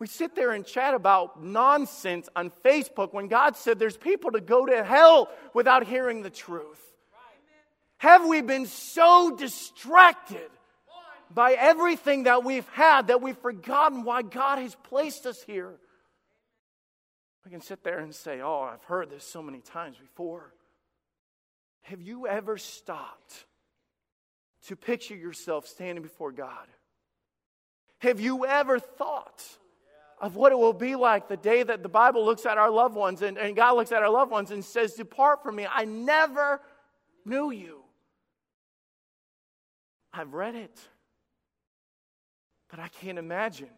We 0.00 0.06
sit 0.06 0.34
there 0.34 0.52
and 0.52 0.64
chat 0.64 0.94
about 0.94 1.44
nonsense 1.44 2.26
on 2.34 2.50
Facebook 2.64 3.12
when 3.12 3.28
God 3.28 3.54
said 3.54 3.78
there's 3.78 3.98
people 3.98 4.32
to 4.32 4.40
go 4.40 4.64
to 4.64 4.82
hell 4.82 5.28
without 5.52 5.86
hearing 5.86 6.22
the 6.22 6.30
truth. 6.30 6.80
Have 7.98 8.26
we 8.26 8.40
been 8.40 8.64
so 8.64 9.36
distracted 9.36 10.50
by 11.32 11.52
everything 11.52 12.22
that 12.22 12.44
we've 12.44 12.68
had 12.70 13.08
that 13.08 13.20
we've 13.20 13.36
forgotten 13.36 14.02
why 14.02 14.22
God 14.22 14.58
has 14.58 14.74
placed 14.84 15.26
us 15.26 15.42
here? 15.42 15.74
We 17.44 17.50
can 17.50 17.60
sit 17.60 17.84
there 17.84 17.98
and 17.98 18.14
say, 18.14 18.40
Oh, 18.40 18.62
I've 18.62 18.84
heard 18.84 19.10
this 19.10 19.24
so 19.24 19.42
many 19.42 19.60
times 19.60 19.98
before. 19.98 20.54
Have 21.82 22.00
you 22.00 22.26
ever 22.26 22.56
stopped 22.56 23.44
to 24.68 24.76
picture 24.76 25.14
yourself 25.14 25.66
standing 25.66 26.02
before 26.02 26.32
God? 26.32 26.66
Have 27.98 28.18
you 28.18 28.46
ever 28.46 28.78
thought 28.78 29.42
of 30.20 30.36
what 30.36 30.52
it 30.52 30.58
will 30.58 30.74
be 30.74 30.96
like 30.96 31.28
the 31.28 31.36
day 31.36 31.62
that 31.62 31.82
the 31.82 31.88
Bible 31.88 32.24
looks 32.24 32.44
at 32.44 32.58
our 32.58 32.70
loved 32.70 32.94
ones 32.94 33.22
and, 33.22 33.38
and 33.38 33.56
God 33.56 33.76
looks 33.76 33.90
at 33.90 34.02
our 34.02 34.10
loved 34.10 34.30
ones 34.30 34.50
and 34.50 34.64
says, 34.64 34.94
Depart 34.94 35.42
from 35.42 35.56
me, 35.56 35.66
I 35.70 35.86
never 35.86 36.60
knew 37.24 37.50
you? 37.50 37.80
I've 40.12 40.34
read 40.34 40.56
it, 40.56 40.78
but 42.70 42.80
I 42.80 42.88
can't 42.88 43.18
imagine 43.18 43.70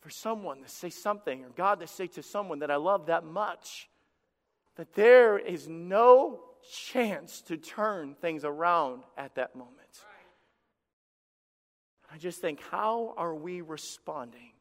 for 0.00 0.10
someone 0.10 0.62
to 0.62 0.68
say 0.68 0.90
something, 0.90 1.44
or 1.44 1.48
God 1.56 1.80
to 1.80 1.86
say 1.86 2.06
to 2.08 2.22
someone 2.22 2.60
that 2.60 2.70
I 2.70 2.76
love 2.76 3.06
that 3.06 3.24
much, 3.24 3.88
that 4.76 4.94
there 4.94 5.38
is 5.38 5.66
no 5.68 6.40
chance 6.72 7.40
to 7.42 7.56
turn 7.56 8.14
things 8.14 8.44
around 8.44 9.02
at 9.16 9.34
that 9.34 9.54
moment. 9.54 9.74
I 12.12 12.18
just 12.18 12.40
think, 12.40 12.60
how 12.70 13.14
are 13.16 13.34
we 13.34 13.60
responding? 13.60 14.53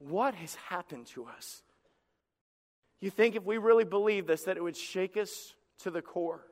What 0.00 0.34
has 0.34 0.54
happened 0.54 1.06
to 1.08 1.26
us? 1.26 1.62
You 3.00 3.10
think 3.10 3.36
if 3.36 3.44
we 3.44 3.58
really 3.58 3.84
believe 3.84 4.26
this, 4.26 4.44
that 4.44 4.56
it 4.56 4.62
would 4.62 4.76
shake 4.76 5.16
us 5.16 5.54
to 5.80 5.90
the 5.90 6.02
core? 6.02 6.44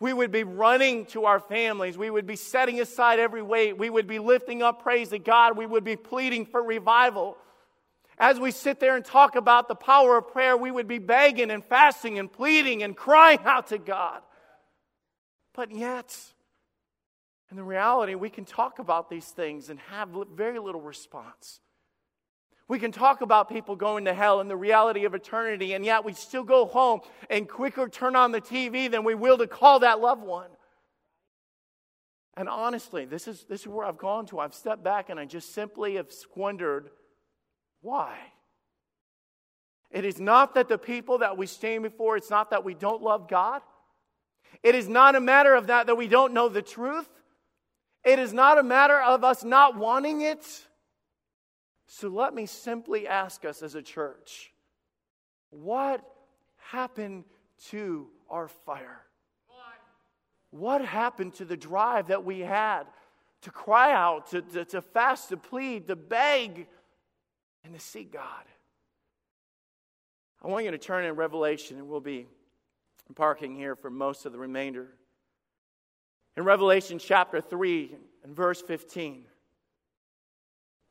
We 0.00 0.12
would 0.12 0.32
be 0.32 0.44
running 0.44 1.06
to 1.06 1.26
our 1.26 1.40
families. 1.40 1.96
We 1.96 2.10
would 2.10 2.26
be 2.26 2.36
setting 2.36 2.80
aside 2.80 3.18
every 3.18 3.42
weight. 3.42 3.76
We 3.76 3.90
would 3.90 4.06
be 4.06 4.18
lifting 4.18 4.62
up 4.62 4.82
praise 4.82 5.10
to 5.10 5.18
God. 5.18 5.56
We 5.56 5.66
would 5.66 5.84
be 5.84 5.96
pleading 5.96 6.46
for 6.46 6.62
revival. 6.62 7.36
As 8.18 8.38
we 8.40 8.50
sit 8.50 8.80
there 8.80 8.96
and 8.96 9.04
talk 9.04 9.36
about 9.36 9.68
the 9.68 9.74
power 9.74 10.16
of 10.16 10.28
prayer, 10.28 10.56
we 10.56 10.70
would 10.70 10.88
be 10.88 10.98
begging 10.98 11.50
and 11.50 11.64
fasting 11.64 12.18
and 12.18 12.32
pleading 12.32 12.82
and 12.82 12.96
crying 12.96 13.40
out 13.44 13.68
to 13.68 13.78
God. 13.78 14.22
But 15.54 15.70
yet, 15.70 16.16
in 17.50 17.56
the 17.56 17.64
reality, 17.64 18.14
we 18.14 18.30
can 18.30 18.44
talk 18.44 18.78
about 18.78 19.10
these 19.10 19.26
things 19.26 19.68
and 19.68 19.78
have 19.90 20.08
very 20.34 20.58
little 20.58 20.80
response. 20.80 21.60
We 22.70 22.78
can 22.78 22.92
talk 22.92 23.20
about 23.20 23.48
people 23.48 23.74
going 23.74 24.04
to 24.04 24.14
hell 24.14 24.38
and 24.38 24.48
the 24.48 24.54
reality 24.54 25.04
of 25.04 25.12
eternity, 25.12 25.72
and 25.72 25.84
yet 25.84 26.04
we 26.04 26.12
still 26.12 26.44
go 26.44 26.66
home 26.66 27.00
and 27.28 27.48
quicker 27.48 27.88
turn 27.88 28.14
on 28.14 28.30
the 28.30 28.40
TV 28.40 28.88
than 28.88 29.02
we 29.02 29.16
will 29.16 29.38
to 29.38 29.48
call 29.48 29.80
that 29.80 29.98
loved 29.98 30.22
one. 30.22 30.50
And 32.36 32.48
honestly, 32.48 33.06
this 33.06 33.26
is, 33.26 33.44
this 33.48 33.62
is 33.62 33.66
where 33.66 33.84
I've 33.84 33.98
gone 33.98 34.26
to. 34.26 34.38
I've 34.38 34.54
stepped 34.54 34.84
back 34.84 35.10
and 35.10 35.18
I 35.18 35.24
just 35.24 35.52
simply 35.52 35.96
have 35.96 36.12
squandered 36.12 36.90
why. 37.80 38.16
It 39.90 40.04
is 40.04 40.20
not 40.20 40.54
that 40.54 40.68
the 40.68 40.78
people 40.78 41.18
that 41.18 41.36
we 41.36 41.46
stand 41.48 41.82
before, 41.82 42.16
it's 42.16 42.30
not 42.30 42.50
that 42.50 42.62
we 42.62 42.74
don't 42.74 43.02
love 43.02 43.28
God. 43.28 43.62
It 44.62 44.76
is 44.76 44.88
not 44.88 45.16
a 45.16 45.20
matter 45.20 45.56
of 45.56 45.66
that 45.66 45.88
that 45.88 45.96
we 45.96 46.06
don't 46.06 46.32
know 46.32 46.48
the 46.48 46.62
truth. 46.62 47.08
It 48.04 48.20
is 48.20 48.32
not 48.32 48.58
a 48.58 48.62
matter 48.62 49.00
of 49.00 49.24
us 49.24 49.42
not 49.42 49.76
wanting 49.76 50.20
it. 50.20 50.46
So 51.92 52.06
let 52.06 52.34
me 52.34 52.46
simply 52.46 53.08
ask 53.08 53.44
us 53.44 53.64
as 53.64 53.74
a 53.74 53.82
church 53.82 54.52
what 55.50 56.00
happened 56.70 57.24
to 57.70 58.06
our 58.30 58.46
fire? 58.46 59.02
What 60.52 60.84
happened 60.84 61.34
to 61.34 61.44
the 61.44 61.56
drive 61.56 62.06
that 62.06 62.24
we 62.24 62.38
had 62.38 62.84
to 63.42 63.50
cry 63.50 63.92
out, 63.92 64.28
to, 64.30 64.40
to, 64.40 64.64
to 64.66 64.80
fast, 64.80 65.30
to 65.30 65.36
plead, 65.36 65.88
to 65.88 65.96
beg, 65.96 66.68
and 67.64 67.74
to 67.74 67.80
seek 67.80 68.12
God? 68.12 68.44
I 70.44 70.46
want 70.46 70.66
you 70.66 70.70
to 70.70 70.78
turn 70.78 71.04
in 71.04 71.16
Revelation, 71.16 71.76
and 71.76 71.88
we'll 71.88 72.00
be 72.00 72.28
parking 73.16 73.56
here 73.56 73.74
for 73.74 73.90
most 73.90 74.26
of 74.26 74.32
the 74.32 74.38
remainder. 74.38 74.86
In 76.36 76.44
Revelation 76.44 77.00
chapter 77.00 77.40
3 77.40 77.96
and 78.22 78.36
verse 78.36 78.62
15, 78.62 79.24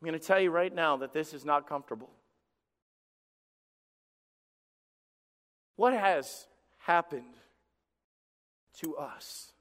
I'm 0.02 0.08
going 0.08 0.20
to 0.20 0.26
tell 0.26 0.40
you 0.40 0.52
right 0.52 0.74
now 0.74 0.98
that 0.98 1.14
this 1.14 1.34
is 1.34 1.44
not 1.44 1.68
comfortable. 1.68 2.10
What 5.76 5.94
has 5.94 6.48
happened 6.78 7.36
to 8.80 8.96
us? 8.96 9.52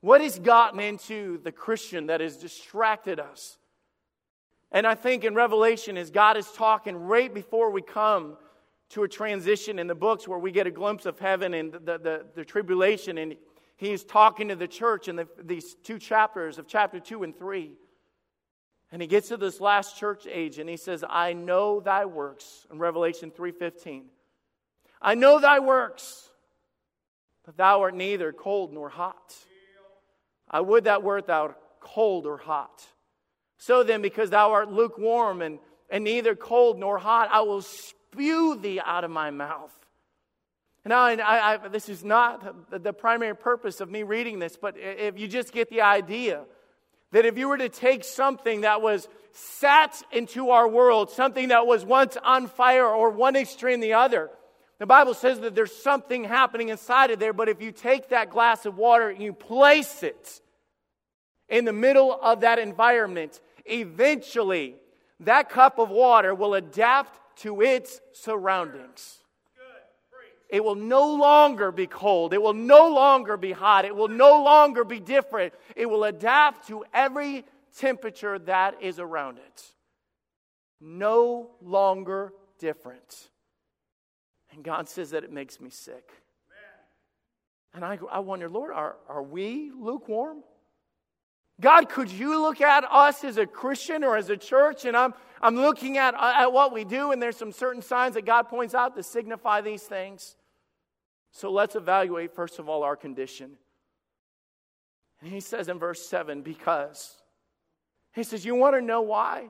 What 0.00 0.20
has 0.20 0.38
gotten 0.38 0.80
into 0.80 1.38
the 1.42 1.52
Christian 1.52 2.06
that 2.06 2.20
has 2.20 2.36
distracted 2.36 3.20
us? 3.20 3.58
And 4.70 4.86
I 4.86 4.94
think 4.94 5.24
in 5.24 5.34
Revelation, 5.34 5.98
as 5.98 6.10
God 6.10 6.36
is 6.36 6.50
talking 6.50 6.96
right 6.96 7.32
before 7.32 7.70
we 7.70 7.82
come 7.82 8.38
to 8.90 9.02
a 9.04 9.08
transition 9.08 9.78
in 9.78 9.86
the 9.86 9.94
books 9.94 10.26
where 10.26 10.38
we 10.38 10.50
get 10.50 10.66
a 10.66 10.70
glimpse 10.70 11.06
of 11.06 11.18
heaven 11.18 11.54
and 11.54 11.72
the, 11.72 11.98
the, 11.98 12.26
the 12.34 12.44
tribulation, 12.44 13.18
and 13.18 13.36
he's 13.76 14.02
talking 14.02 14.48
to 14.48 14.56
the 14.56 14.68
church 14.68 15.08
in 15.08 15.16
the, 15.16 15.28
these 15.42 15.76
two 15.82 15.98
chapters 15.98 16.58
of 16.58 16.66
chapter 16.66 16.98
2 16.98 17.22
and 17.22 17.36
3. 17.36 17.72
And 18.92 19.00
he 19.00 19.08
gets 19.08 19.28
to 19.28 19.38
this 19.38 19.58
last 19.58 19.96
church 19.96 20.26
age 20.30 20.58
and 20.58 20.68
he 20.68 20.76
says, 20.76 21.02
I 21.08 21.32
know 21.32 21.80
thy 21.80 22.04
works 22.04 22.66
in 22.70 22.78
Revelation 22.78 23.30
3:15. 23.30 24.04
I 25.00 25.14
know 25.14 25.40
thy 25.40 25.58
works, 25.58 26.28
but 27.44 27.56
thou 27.56 27.80
art 27.80 27.94
neither 27.94 28.32
cold 28.32 28.72
nor 28.72 28.90
hot. 28.90 29.34
I 30.48 30.60
would 30.60 30.84
that 30.84 31.02
wert 31.02 31.26
thou 31.26 31.54
cold 31.80 32.26
or 32.26 32.36
hot. 32.36 32.86
So 33.56 33.82
then, 33.82 34.02
because 34.02 34.30
thou 34.30 34.52
art 34.52 34.70
lukewarm 34.70 35.40
and, 35.40 35.58
and 35.88 36.04
neither 36.04 36.34
cold 36.34 36.78
nor 36.78 36.98
hot, 36.98 37.30
I 37.32 37.40
will 37.40 37.62
spew 37.62 38.56
thee 38.56 38.80
out 38.84 39.04
of 39.04 39.10
my 39.10 39.30
mouth. 39.30 39.72
And 40.84 40.92
I, 40.92 41.54
I, 41.54 41.68
this 41.68 41.88
is 41.88 42.04
not 42.04 42.82
the 42.82 42.92
primary 42.92 43.36
purpose 43.36 43.80
of 43.80 43.88
me 43.88 44.02
reading 44.02 44.40
this, 44.40 44.56
but 44.60 44.74
if 44.76 45.18
you 45.18 45.28
just 45.28 45.52
get 45.52 45.70
the 45.70 45.82
idea 45.82 46.44
that 47.12 47.24
if 47.24 47.38
you 47.38 47.48
were 47.48 47.58
to 47.58 47.68
take 47.68 48.04
something 48.04 48.62
that 48.62 48.82
was 48.82 49.08
sat 49.32 50.02
into 50.12 50.50
our 50.50 50.68
world, 50.68 51.10
something 51.10 51.48
that 51.48 51.66
was 51.66 51.84
once 51.84 52.16
on 52.22 52.48
fire 52.48 52.86
or 52.86 53.10
one 53.10 53.36
extreme 53.36 53.80
the 53.80 53.94
other, 53.94 54.30
the 54.78 54.86
Bible 54.86 55.14
says 55.14 55.40
that 55.40 55.54
there's 55.54 55.74
something 55.74 56.24
happening 56.24 56.70
inside 56.70 57.10
of 57.12 57.20
there, 57.20 57.32
but 57.32 57.48
if 57.48 57.62
you 57.62 57.70
take 57.70 58.08
that 58.08 58.30
glass 58.30 58.66
of 58.66 58.76
water 58.76 59.10
and 59.10 59.22
you 59.22 59.32
place 59.32 60.02
it 60.02 60.40
in 61.48 61.64
the 61.64 61.72
middle 61.72 62.18
of 62.20 62.40
that 62.40 62.58
environment, 62.58 63.40
eventually 63.64 64.74
that 65.20 65.50
cup 65.50 65.78
of 65.78 65.90
water 65.90 66.34
will 66.34 66.54
adapt 66.54 67.18
to 67.42 67.62
its 67.62 68.00
surroundings. 68.12 69.21
It 70.52 70.62
will 70.62 70.74
no 70.74 71.14
longer 71.14 71.72
be 71.72 71.86
cold. 71.86 72.34
It 72.34 72.42
will 72.42 72.52
no 72.52 72.90
longer 72.90 73.38
be 73.38 73.52
hot. 73.52 73.86
It 73.86 73.96
will 73.96 74.08
no 74.08 74.42
longer 74.44 74.84
be 74.84 75.00
different. 75.00 75.54
It 75.74 75.86
will 75.86 76.04
adapt 76.04 76.68
to 76.68 76.84
every 76.92 77.46
temperature 77.78 78.38
that 78.40 78.82
is 78.82 78.98
around 78.98 79.38
it. 79.38 79.64
No 80.78 81.52
longer 81.62 82.34
different. 82.58 83.30
And 84.52 84.62
God 84.62 84.90
says 84.90 85.12
that 85.12 85.24
it 85.24 85.32
makes 85.32 85.58
me 85.58 85.70
sick. 85.70 86.10
And 87.72 87.82
I, 87.82 87.98
I 88.10 88.18
wonder, 88.18 88.50
Lord, 88.50 88.72
are, 88.72 88.96
are 89.08 89.22
we 89.22 89.72
lukewarm? 89.74 90.44
God, 91.62 91.88
could 91.88 92.10
you 92.10 92.42
look 92.42 92.60
at 92.60 92.84
us 92.90 93.24
as 93.24 93.38
a 93.38 93.46
Christian 93.46 94.04
or 94.04 94.18
as 94.18 94.28
a 94.28 94.36
church? 94.36 94.84
And 94.84 94.94
I'm, 94.94 95.14
I'm 95.40 95.56
looking 95.56 95.96
at, 95.96 96.14
at 96.14 96.52
what 96.52 96.74
we 96.74 96.84
do, 96.84 97.10
and 97.12 97.22
there's 97.22 97.38
some 97.38 97.52
certain 97.52 97.80
signs 97.80 98.16
that 98.16 98.26
God 98.26 98.48
points 98.48 98.74
out 98.74 98.94
to 98.96 99.02
signify 99.02 99.62
these 99.62 99.84
things. 99.84 100.36
So 101.32 101.50
let's 101.50 101.74
evaluate, 101.74 102.34
first 102.34 102.58
of 102.58 102.68
all, 102.68 102.82
our 102.82 102.96
condition. 102.96 103.52
And 105.20 105.32
he 105.32 105.40
says 105.40 105.68
in 105.68 105.78
verse 105.78 106.04
7, 106.06 106.42
because. 106.42 107.16
He 108.12 108.22
says, 108.22 108.44
You 108.44 108.54
want 108.54 108.76
to 108.76 108.82
know 108.82 109.02
why? 109.02 109.48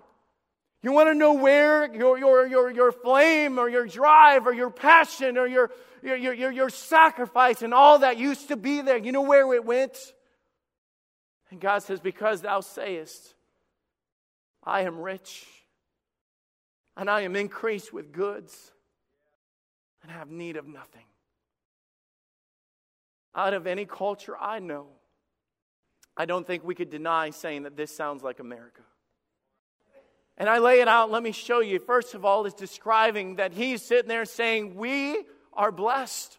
You 0.83 0.93
want 0.93 1.09
to 1.09 1.15
know 1.15 1.35
where 1.35 1.93
your, 1.93 2.19
your, 2.19 2.47
your, 2.47 2.71
your 2.71 2.93
flame 2.93 3.59
or 3.59 3.69
your 3.69 3.87
drive 3.87 4.47
or 4.47 4.53
your 4.53 4.71
passion 4.71 5.39
or 5.39 5.47
your, 5.47 5.71
your, 6.03 6.17
your, 6.17 6.51
your 6.51 6.71
sacrifice 6.71 7.63
and 7.63 7.73
all 7.73 8.01
that 8.01 8.19
used 8.19 8.49
to 8.49 8.57
be 8.57 8.81
there, 8.81 8.97
you 8.97 9.13
know 9.13 9.23
where 9.23 9.53
it 9.55 9.65
went? 9.65 9.97
And 11.51 11.61
God 11.61 11.83
says, 11.83 12.01
Because 12.01 12.43
thou 12.43 12.61
sayest, 12.61 13.35
I 14.65 14.83
am 14.83 15.01
rich 15.01 15.47
and 16.97 17.11
I 17.11 17.23
am 17.23 17.35
increased 17.35 17.93
with 17.93 18.13
goods 18.13 18.73
and 20.03 20.13
have 20.13 20.31
need 20.31 20.57
of 20.57 20.67
nothing. 20.67 21.03
Out 23.35 23.55
of 23.55 23.67
any 23.67 23.85
culture 23.85 24.37
I 24.39 24.59
know, 24.59 24.87
I 26.17 26.27
don't 26.27 26.47
think 26.47 26.65
we 26.65 26.75
could 26.75 26.91
deny 26.91 27.31
saying 27.31 27.63
that 27.63 27.77
this 27.77 27.95
sounds 27.95 28.23
like 28.23 28.41
America. 28.41 28.83
And 30.37 30.49
I 30.49 30.59
lay 30.59 30.81
it 30.81 30.89
out. 30.89 31.11
Let 31.11 31.23
me 31.23 31.33
show 31.33 31.61
you. 31.61 31.79
First 31.79 32.15
of 32.15 32.25
all, 32.25 32.47
is 32.47 32.55
describing 32.55 33.37
that 33.37 33.53
he's 33.53 33.83
sitting 33.83 34.09
there 34.09 34.25
saying, 34.25 34.75
We 34.75 35.25
are 35.53 35.73
blessed. 35.73 36.39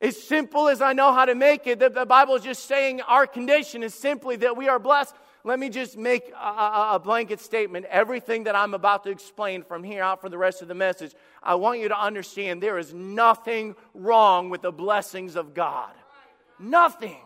As 0.00 0.20
simple 0.22 0.68
as 0.68 0.80
I 0.80 0.92
know 0.92 1.12
how 1.12 1.24
to 1.24 1.34
make 1.34 1.66
it, 1.66 1.80
the, 1.80 1.90
the 1.90 2.06
Bible 2.06 2.36
is 2.36 2.44
just 2.44 2.66
saying 2.66 3.00
our 3.02 3.26
condition 3.26 3.82
is 3.82 3.94
simply 3.94 4.36
that 4.36 4.56
we 4.56 4.68
are 4.68 4.78
blessed. 4.78 5.14
Let 5.42 5.58
me 5.58 5.70
just 5.70 5.96
make 5.96 6.30
a, 6.30 6.90
a, 6.92 7.00
blanket 7.02 7.40
statement. 7.40 7.86
Everything 7.86 8.44
that 8.44 8.54
I'm 8.54 8.74
about 8.74 9.04
to 9.04 9.10
explain 9.10 9.64
from 9.64 9.82
here 9.82 10.02
out 10.02 10.20
for 10.20 10.28
the 10.28 10.38
rest 10.38 10.62
of 10.62 10.68
the 10.68 10.74
message, 10.74 11.14
I 11.42 11.56
want 11.56 11.80
you 11.80 11.88
to 11.88 11.98
understand 11.98 12.62
there 12.62 12.78
is 12.78 12.94
nothing 12.94 13.74
wrong 13.94 14.50
with 14.50 14.62
the 14.62 14.72
blessings 14.72 15.34
of 15.34 15.54
God. 15.54 15.92
Nothing. 16.58 17.18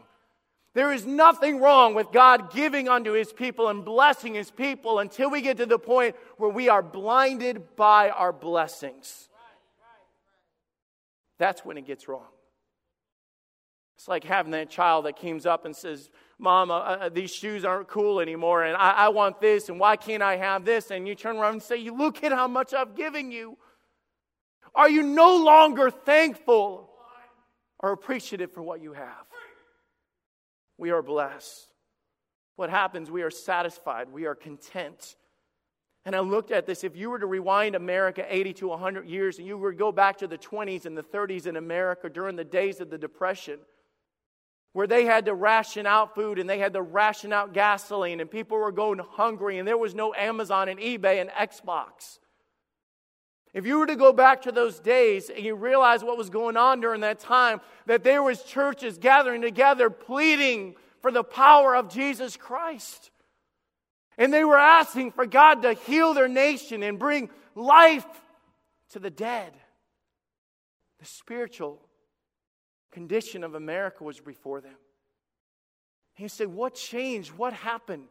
There 0.75 0.93
is 0.93 1.05
nothing 1.05 1.61
wrong 1.61 1.95
with 1.95 2.13
God 2.13 2.53
giving 2.53 2.89
unto 2.89 3.13
his 3.13 3.33
people 3.33 3.69
and 3.69 3.85
blessing 3.85 4.35
his 4.35 4.51
people 4.51 5.01
until 5.01 5.31
we 5.31 5.43
get 5.43 5.59
to 5.59 5.67
the 5.67 5.79
point 5.79 6.17
where 6.39 6.51
we 6.51 6.69
are 6.71 6.83
blinded 6.83 7.77
by 7.77 8.09
our 8.09 8.33
blessings. 8.33 9.29
That's 11.39 11.65
when 11.65 11.77
it 11.77 11.87
gets 11.87 12.09
wrong. 12.09 12.29
It's 13.97 14.09
like 14.09 14.25
having 14.25 14.53
that 14.53 14.71
child 14.71 15.05
that 15.05 15.21
comes 15.21 15.45
up 15.45 15.65
and 15.65 15.77
says, 15.77 16.11
Mama, 16.39 16.75
uh, 16.75 16.99
uh, 17.03 17.09
these 17.09 17.33
shoes 17.33 17.65
aren't 17.65 17.87
cool 17.87 18.19
anymore, 18.19 18.65
and 18.65 18.77
I, 18.77 18.91
I 18.91 19.09
want 19.11 19.41
this, 19.41 19.69
and 19.69 19.79
why 19.79 19.97
can't 19.97 20.23
I 20.23 20.37
have 20.37 20.65
this? 20.65 20.91
And 20.91 21.07
you 21.07 21.15
turn 21.15 21.37
around 21.37 21.53
and 21.53 21.63
say, 21.63 21.89
Look 21.89 22.25
at 22.25 22.33
how 22.33 22.49
much 22.49 22.75
I've 22.75 22.97
given 22.97 23.31
you. 23.31 23.59
Are 24.75 24.91
you 24.91 25.03
no 25.03 25.37
longer 25.37 25.91
thankful 25.91 26.92
or 27.83 27.93
appreciative 27.93 28.53
for 28.53 28.63
what 28.63 28.81
you 28.81 28.93
have? 28.93 29.27
we 30.79 30.91
are 30.91 31.03
blessed. 31.03 31.69
What 32.57 32.71
happens? 32.71 33.11
We 33.11 33.23
are 33.23 33.31
satisfied, 33.31 34.13
we 34.13 34.27
are 34.27 34.35
content. 34.35 35.17
And 36.05 36.17
I 36.17 36.21
looked 36.21 36.51
at 36.51 36.67
this. 36.67 36.83
If 36.83 36.97
you 36.97 37.11
were 37.11 37.21
to 37.21 37.27
rewind 37.27 37.77
America 37.77 38.25
80 38.29 38.55
to 38.55 38.69
100 38.69 39.07
years 39.09 39.39
and 39.39 39.47
you 39.47 39.57
were 39.57 39.71
to 39.71 39.79
go 39.79 39.93
back 39.93 40.19
to 40.19 40.27
the 40.27 40.37
20s 40.37 40.85
and 40.85 40.99
the 40.99 41.03
30s 41.03 41.47
in 41.47 41.57
America 41.57 42.11
during 42.11 42.35
the 42.35 42.45
days 42.45 42.81
of 42.81 42.91
the 42.91 42.99
Depression, 42.99 43.61
where 44.73 44.89
they 44.89 45.05
had 45.05 45.27
to 45.27 45.35
ration 45.35 45.87
out 45.87 46.17
food 46.17 46.41
and 46.41 46.51
they 46.51 46.59
had 46.59 46.73
to 46.73 46.83
ration 46.83 47.33
out 47.33 47.53
gasoline 47.53 48.19
and 48.19 48.29
people 48.29 48.59
were 48.59 48.73
going 48.73 48.99
hungry 48.99 49.59
and 49.59 49.69
there 49.69 49.79
was 49.79 49.95
no 49.95 50.13
Amazon 50.15 50.69
and 50.69 50.81
eBay 50.81 51.21
and 51.21 51.31
Xbox. 51.31 52.19
If 53.55 53.67
you 53.67 53.79
were 53.79 53.87
to 53.87 53.97
go 53.97 54.13
back 54.13 54.43
to 54.43 54.53
those 54.53 54.81
days 54.81 55.29
and 55.29 55.45
you 55.45 55.55
realize 55.55 56.03
what 56.03 56.17
was 56.17 56.31
going 56.31 56.57
on 56.57 56.81
during 56.81 57.03
that 57.03 57.21
time, 57.21 57.61
that 57.87 58.03
there 58.03 58.23
was 58.23 58.43
churches 58.43 58.97
gathering 58.97 59.43
together 59.43 59.91
pleading 59.91 60.75
for 61.01 61.13
the 61.13 61.25
power 61.25 61.77
of 61.77 61.91
Jesus 61.91 62.37
Christ. 62.37 63.11
And 64.17 64.33
they 64.33 64.45
were 64.45 64.59
asking 64.59 65.13
for 65.13 65.27
God 65.27 65.63
to 65.63 65.75
heal 65.75 66.15
their 66.15 66.29
nation 66.29 66.83
and 66.83 66.99
bring 66.99 67.29
life 67.55 68.07
to 68.91 68.99
the 68.99 69.11
dead. 69.11 69.53
The 71.01 71.07
spiritual 71.07 71.81
condition 72.91 73.43
of 73.45 73.55
America 73.55 74.05
was 74.05 74.21
before 74.21 74.61
them. 74.61 74.77
And 76.17 76.23
you 76.23 76.29
say, 76.29 76.47
What 76.47 76.75
changed? 76.75 77.33
What 77.33 77.53
happened? 77.53 78.05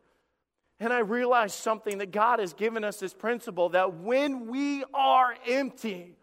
And 0.82 0.92
I 0.92 1.00
realized 1.02 1.54
something 1.54 2.00
that 2.00 2.12
God 2.12 2.40
has 2.40 2.54
given 2.54 2.84
us 2.84 2.98
this 2.98 3.14
principle 3.14 3.70
that 3.70 3.98
when 4.00 4.48
we 4.48 4.84
are 4.96 5.36
empty, 5.48 6.16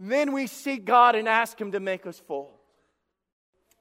then 0.00 0.32
we 0.32 0.46
seek 0.46 0.86
God 0.86 1.14
and 1.14 1.28
ask 1.28 1.60
Him 1.60 1.72
to 1.72 1.78
make 1.78 2.06
us 2.06 2.18
full. 2.18 2.50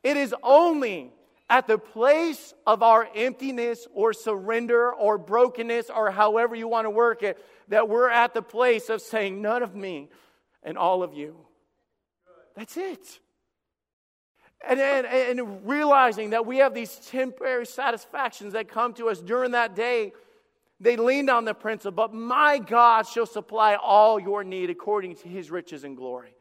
It 0.04 0.18
is 0.18 0.36
only 0.44 1.14
at 1.50 1.68
the 1.68 1.78
place 1.78 2.54
of 2.66 2.84
our 2.84 3.08
emptiness 3.16 3.88
or 3.94 4.12
surrender 4.12 4.94
or 4.94 5.18
brokenness 5.18 5.90
or 5.90 6.12
however 6.12 6.54
you 6.54 6.68
want 6.68 6.84
to 6.84 6.90
work 6.90 7.24
it 7.24 7.38
that 7.70 7.88
we're 7.88 8.10
at 8.10 8.34
the 8.34 8.42
place 8.42 8.90
of 8.90 9.02
saying, 9.02 9.42
None 9.42 9.64
of 9.64 9.74
me 9.74 10.10
and 10.64 10.78
all 10.78 11.02
of 11.02 11.14
you. 11.14 11.38
That's 12.58 12.76
it. 12.76 13.20
And, 14.66 14.80
and, 14.80 15.06
and 15.06 15.68
realizing 15.68 16.32
that 16.32 16.46
we 16.46 16.58
have 16.58 16.74
these 16.74 16.96
temporary 16.96 17.66
satisfactions 17.66 18.54
that 18.54 18.68
come 18.68 18.94
to 18.96 19.10
us 19.10 19.20
during 19.20 19.52
that 19.52 19.76
day, 19.76 20.14
they 20.80 20.96
leaned 20.96 21.30
on 21.30 21.46
the 21.46 21.54
principle, 21.54 21.92
but 21.92 22.14
my 22.14 22.60
God 22.60 23.08
shall 23.08 23.26
supply 23.26 23.76
all 23.76 24.20
your 24.20 24.44
need 24.44 24.70
according 24.70 25.16
to 25.18 25.28
his 25.28 25.50
riches 25.52 25.84
and 25.84 25.96
glory. 25.96 26.34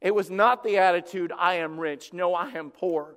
It 0.00 0.14
was 0.14 0.30
not 0.30 0.62
the 0.62 0.78
attitude, 0.78 1.32
I 1.36 1.54
am 1.54 1.78
rich. 1.78 2.12
No, 2.12 2.34
I 2.34 2.50
am 2.50 2.70
poor. 2.70 3.16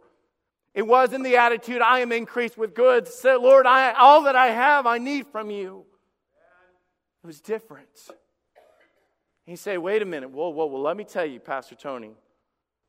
It 0.74 0.86
wasn't 0.86 1.24
the 1.24 1.38
attitude, 1.38 1.82
I 1.82 2.00
am 2.00 2.12
increased 2.12 2.58
with 2.58 2.74
goods. 2.74 3.14
Said, 3.14 3.36
Lord, 3.36 3.66
I, 3.66 3.92
all 3.94 4.24
that 4.24 4.36
I 4.36 4.48
have, 4.48 4.86
I 4.88 4.98
need 4.98 5.28
from 5.28 5.50
you. 5.50 5.86
It 7.24 7.28
was 7.28 7.42
different. 7.42 7.90
He 9.46 9.56
say, 9.56 9.78
wait 9.78 10.02
a 10.02 10.06
minute. 10.06 10.30
Whoa, 10.30 10.50
whoa, 10.50 10.68
well, 10.68 10.82
let 10.82 10.96
me 10.96 11.04
tell 11.04 11.26
you, 11.26 11.40
Pastor 11.40 11.76
Tony. 11.76 12.12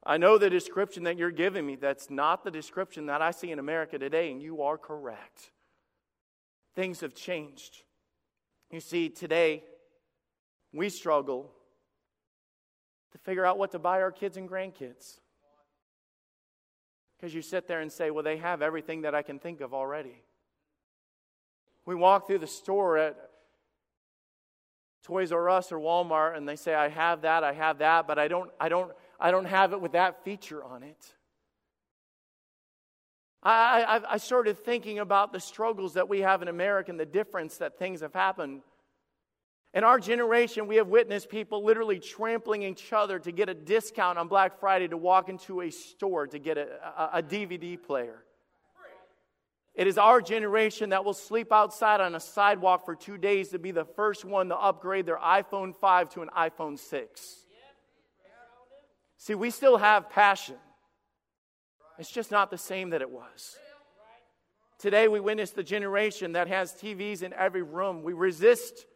I 0.05 0.17
know 0.17 0.39
the 0.39 0.49
description 0.49 1.05
that 1.05 1.19
you're 1.19 1.31
giving 1.31 1.67
me, 1.67 1.77
that's 1.77 2.09
not 2.09 2.43
the 2.43 2.51
description 2.51 3.07
that 3.07 3.21
I 3.21 3.33
see 3.33 3.51
in 3.51 3.59
America 3.59 3.99
today, 3.99 4.31
and 4.31 4.41
you 4.41 4.63
are 4.63 4.79
correct. 4.79 5.51
Things 6.75 7.01
have 7.01 7.15
changed. 7.15 7.83
You 8.71 8.81
see, 8.81 9.11
today, 9.11 9.65
we 10.73 10.89
struggle 10.89 11.53
to 13.13 13.19
figure 13.19 13.45
out 13.45 13.59
what 13.59 13.73
to 13.73 13.79
buy 13.79 14.01
our 14.01 14.13
kids 14.13 14.37
and 14.37 14.49
grandkids. 14.49 15.19
Because 17.17 17.35
you 17.35 17.43
sit 17.43 17.67
there 17.69 17.81
and 17.81 17.93
say, 17.93 18.11
well, 18.11 18.23
they 18.23 18.39
have 18.39 18.63
everything 18.63 19.03
that 19.03 19.15
I 19.15 19.23
can 19.23 19.39
think 19.39 19.61
of 19.61 19.75
already. 19.75 20.23
We 21.85 21.95
walk 21.95 22.27
through 22.27 22.39
the 22.39 22.47
store 22.47 22.97
at 22.97 23.17
Toys 25.03 25.33
R 25.33 25.51
Us 25.51 25.73
or 25.73 25.79
Walmart 25.79 26.37
and 26.37 26.49
they 26.49 26.57
say, 26.57 26.75
I 26.75 26.89
have 26.89 27.23
that, 27.23 27.43
I 27.43 27.53
have 27.53 27.79
that, 27.79 28.07
but 28.07 28.19
I 28.19 28.29
don't, 28.29 28.51
I 28.61 28.69
don't, 28.69 28.93
I 29.21 29.31
don't 29.31 29.45
have 29.45 29.73
it 29.73 29.81
with 29.81 29.93
that 29.93 30.25
feature 30.25 30.65
on 30.65 30.83
it. 30.83 31.15
I, 33.43 33.83
I, 33.83 34.15
I 34.15 34.17
started 34.17 34.59
thinking 34.59 34.99
about 34.99 35.33
the 35.33 35.41
struggles 35.41 35.95
that 35.95 36.09
we 36.09 36.21
have 36.21 36.43
in 36.43 36.49
America 36.49 36.91
and 36.91 37.01
the 37.01 37.07
difference 37.07 37.59
that 37.59 37.79
things 37.79 38.01
have 38.01 38.13
happened. 38.13 38.63
In 39.73 39.85
our 39.85 40.01
generation, 40.01 40.67
we 40.67 40.77
have 40.77 40.89
witnessed 40.89 41.29
people 41.29 41.65
literally 41.65 42.01
trampling 42.01 42.63
each 42.63 42.93
other 42.93 43.19
to 43.21 43.31
get 43.31 43.49
a 43.49 43.55
discount 43.55 44.19
on 44.19 44.27
Black 44.27 44.59
Friday 44.59 44.89
to 44.89 44.97
walk 44.97 45.29
into 45.29 45.61
a 45.61 45.71
store 45.71 46.27
to 46.27 46.39
get 46.39 46.59
a, 46.59 46.67
a, 46.97 47.19
a 47.19 47.23
DVD 47.23 47.81
player. 47.81 48.25
It 49.75 49.87
is 49.87 49.97
our 49.97 50.21
generation 50.21 50.91
that 50.91 51.05
will 51.05 51.15
sleep 51.15 51.53
outside 51.53 52.01
on 52.01 52.15
a 52.15 52.21
sidewalk 52.21 52.85
for 52.85 52.97
two 52.97 53.17
days 53.17 53.51
to 53.51 53.59
be 53.59 53.71
the 53.71 53.85
first 53.85 54.25
one 54.25 54.49
to 54.49 54.57
upgrade 54.57 55.07
their 55.07 55.19
iPhone 55.19 55.75
5 55.75 56.11
to 56.11 56.23
an 56.23 56.29
iPhone 56.37 56.79
6. 56.79 57.37
See, 59.21 59.35
we 59.35 59.51
still 59.51 59.77
have 59.77 60.09
passion. 60.09 60.57
It's 61.99 62.11
just 62.11 62.31
not 62.31 62.51
the 62.51 62.57
same 62.57 62.91
that 62.91 63.03
it 63.03 63.11
was. 63.11 63.59
Today, 64.79 65.09
we 65.09 65.21
witness 65.21 65.51
the 65.51 65.63
generation 65.63 66.33
that 66.33 66.49
has 66.49 66.73
TVs 66.73 67.23
in 67.23 67.35
every 67.35 67.61
room. 67.61 68.03
We 68.03 68.15
resist 68.15 68.87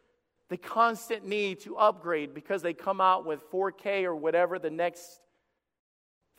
the 0.49 0.57
constant 0.57 1.27
need 1.27 1.61
to 1.61 1.77
upgrade 1.77 2.33
because 2.33 2.63
they 2.63 2.73
come 2.73 3.03
out 3.03 3.27
with 3.27 3.51
4K 3.51 4.05
or 4.05 4.17
whatever 4.17 4.59
the 4.59 4.71
next 4.71 5.21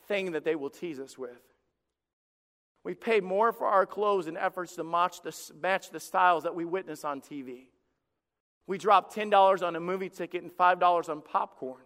thing 0.08 0.32
that 0.32 0.42
they 0.42 0.56
will 0.56 0.70
tease 0.70 0.98
us 0.98 1.16
with. 1.16 1.40
We 2.82 2.94
pay 2.94 3.20
more 3.20 3.52
for 3.52 3.68
our 3.68 3.86
clothes 3.86 4.26
in 4.26 4.36
efforts 4.36 4.74
to 4.76 4.84
match 4.84 5.22
the, 5.22 5.36
match 5.62 5.90
the 5.90 6.00
styles 6.00 6.42
that 6.42 6.56
we 6.56 6.64
witness 6.64 7.04
on 7.04 7.20
TV. 7.20 7.66
We 8.66 8.78
drop 8.78 9.14
$10 9.14 9.64
on 9.64 9.76
a 9.76 9.80
movie 9.80 10.08
ticket 10.08 10.42
and 10.42 10.50
$5 10.50 11.08
on 11.08 11.22
popcorn. 11.22 11.85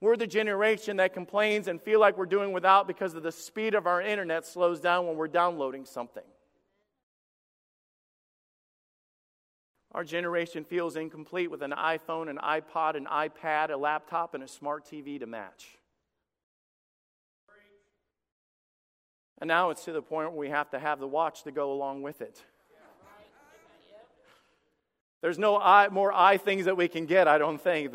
We're 0.00 0.16
the 0.16 0.26
generation 0.26 0.98
that 0.98 1.12
complains 1.12 1.66
and 1.66 1.82
feel 1.82 1.98
like 1.98 2.16
we're 2.16 2.26
doing 2.26 2.52
without 2.52 2.86
because 2.86 3.14
of 3.14 3.22
the 3.22 3.32
speed 3.32 3.74
of 3.74 3.86
our 3.86 4.00
internet 4.00 4.46
slows 4.46 4.80
down 4.80 5.06
when 5.06 5.16
we're 5.16 5.28
downloading 5.28 5.84
something. 5.84 6.22
Our 9.92 10.04
generation 10.04 10.64
feels 10.64 10.96
incomplete 10.96 11.50
with 11.50 11.62
an 11.62 11.72
iPhone, 11.72 12.30
an 12.30 12.38
iPod, 12.38 12.96
an 12.96 13.06
iPad, 13.06 13.70
a 13.70 13.76
laptop, 13.76 14.34
and 14.34 14.44
a 14.44 14.48
smart 14.48 14.84
TV 14.84 15.18
to 15.18 15.26
match. 15.26 15.78
And 19.40 19.48
now 19.48 19.70
it's 19.70 19.84
to 19.84 19.92
the 19.92 20.02
point 20.02 20.30
where 20.30 20.38
we 20.38 20.50
have 20.50 20.70
to 20.70 20.78
have 20.78 21.00
the 21.00 21.06
watch 21.06 21.42
to 21.44 21.50
go 21.50 21.72
along 21.72 22.02
with 22.02 22.20
it. 22.20 22.42
There's 25.20 25.38
no 25.38 25.56
eye, 25.56 25.88
more 25.90 26.12
eye 26.12 26.36
things 26.36 26.66
that 26.66 26.76
we 26.76 26.86
can 26.86 27.06
get, 27.06 27.26
I 27.26 27.38
don't 27.38 27.60
think. 27.60 27.92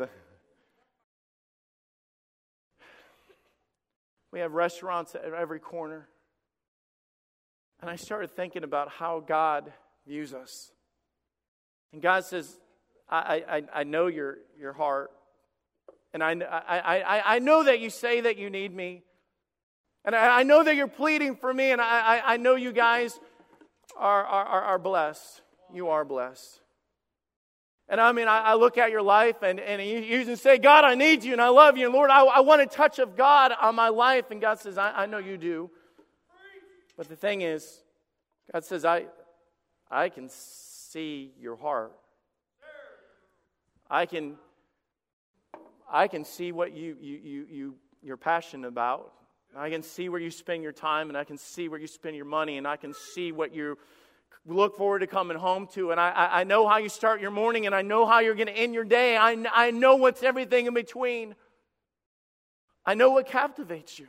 We 4.34 4.40
have 4.40 4.52
restaurants 4.52 5.14
at 5.14 5.32
every 5.32 5.60
corner. 5.60 6.08
And 7.80 7.88
I 7.88 7.94
started 7.94 8.34
thinking 8.34 8.64
about 8.64 8.88
how 8.88 9.20
God 9.20 9.72
views 10.08 10.34
us. 10.34 10.72
And 11.92 12.02
God 12.02 12.24
says, 12.24 12.58
I, 13.08 13.44
I, 13.48 13.62
I 13.72 13.84
know 13.84 14.08
your, 14.08 14.38
your 14.58 14.72
heart. 14.72 15.12
And 16.12 16.20
I, 16.20 16.32
I, 16.32 17.00
I, 17.00 17.36
I 17.36 17.38
know 17.38 17.62
that 17.62 17.78
you 17.78 17.90
say 17.90 18.22
that 18.22 18.36
you 18.36 18.50
need 18.50 18.74
me. 18.74 19.04
And 20.04 20.16
I, 20.16 20.40
I 20.40 20.42
know 20.42 20.64
that 20.64 20.74
you're 20.74 20.88
pleading 20.88 21.36
for 21.36 21.54
me. 21.54 21.70
And 21.70 21.80
I, 21.80 22.16
I, 22.16 22.32
I 22.32 22.36
know 22.36 22.56
you 22.56 22.72
guys 22.72 23.20
are, 23.96 24.24
are, 24.24 24.62
are 24.62 24.78
blessed. 24.80 25.42
You 25.72 25.90
are 25.90 26.04
blessed. 26.04 26.58
And 27.88 28.00
I 28.00 28.12
mean, 28.12 28.28
I, 28.28 28.40
I, 28.40 28.54
look 28.54 28.78
at 28.78 28.90
your 28.90 29.02
life 29.02 29.42
and, 29.42 29.60
and 29.60 29.82
you, 29.82 29.98
you 29.98 30.36
say, 30.36 30.56
God, 30.56 30.84
I 30.84 30.94
need 30.94 31.22
you 31.22 31.32
and 31.32 31.40
I 31.40 31.48
love 31.48 31.76
you. 31.76 31.84
And 31.84 31.94
Lord, 31.94 32.10
I, 32.10 32.24
I 32.24 32.40
want 32.40 32.62
a 32.62 32.66
touch 32.66 32.98
of 32.98 33.14
God 33.14 33.52
on 33.60 33.74
my 33.74 33.90
life. 33.90 34.30
And 34.30 34.40
God 34.40 34.58
says, 34.58 34.78
I, 34.78 35.02
I 35.02 35.06
know 35.06 35.18
you 35.18 35.36
do. 35.36 35.70
But 36.96 37.08
the 37.08 37.16
thing 37.16 37.42
is, 37.42 37.82
God 38.52 38.64
says, 38.64 38.86
I, 38.86 39.06
I 39.90 40.08
can 40.08 40.30
see 40.30 41.32
your 41.38 41.56
heart. 41.56 41.92
I 43.90 44.06
can, 44.06 44.36
I 45.90 46.08
can 46.08 46.24
see 46.24 46.52
what 46.52 46.74
you, 46.74 46.96
you, 47.00 47.20
you, 47.22 47.46
you, 47.50 47.74
you're 48.02 48.16
passionate 48.16 48.68
about. 48.68 49.12
I 49.56 49.70
can 49.70 49.82
see 49.82 50.08
where 50.08 50.20
you 50.20 50.30
spend 50.30 50.62
your 50.62 50.72
time 50.72 51.10
and 51.10 51.18
I 51.18 51.24
can 51.24 51.38
see 51.38 51.68
where 51.68 51.78
you 51.78 51.86
spend 51.86 52.16
your 52.16 52.24
money 52.24 52.58
and 52.58 52.66
I 52.66 52.76
can 52.76 52.92
see 52.92 53.30
what 53.30 53.54
you 53.54 53.78
look 54.46 54.76
forward 54.76 55.00
to 55.00 55.06
coming 55.06 55.36
home 55.36 55.66
to. 55.74 55.90
And 55.90 56.00
I, 56.00 56.28
I 56.32 56.44
know 56.44 56.68
how 56.68 56.78
you 56.78 56.88
start 56.88 57.20
your 57.20 57.30
morning 57.30 57.66
and 57.66 57.74
I 57.74 57.82
know 57.82 58.06
how 58.06 58.20
you're 58.20 58.34
going 58.34 58.48
to 58.48 58.52
end 58.52 58.74
your 58.74 58.84
day. 58.84 59.16
I, 59.16 59.36
I 59.52 59.70
know 59.70 59.96
what's 59.96 60.22
everything 60.22 60.66
in 60.66 60.74
between. 60.74 61.34
I 62.84 62.94
know 62.94 63.10
what 63.10 63.26
captivates 63.26 63.98
you. 63.98 64.08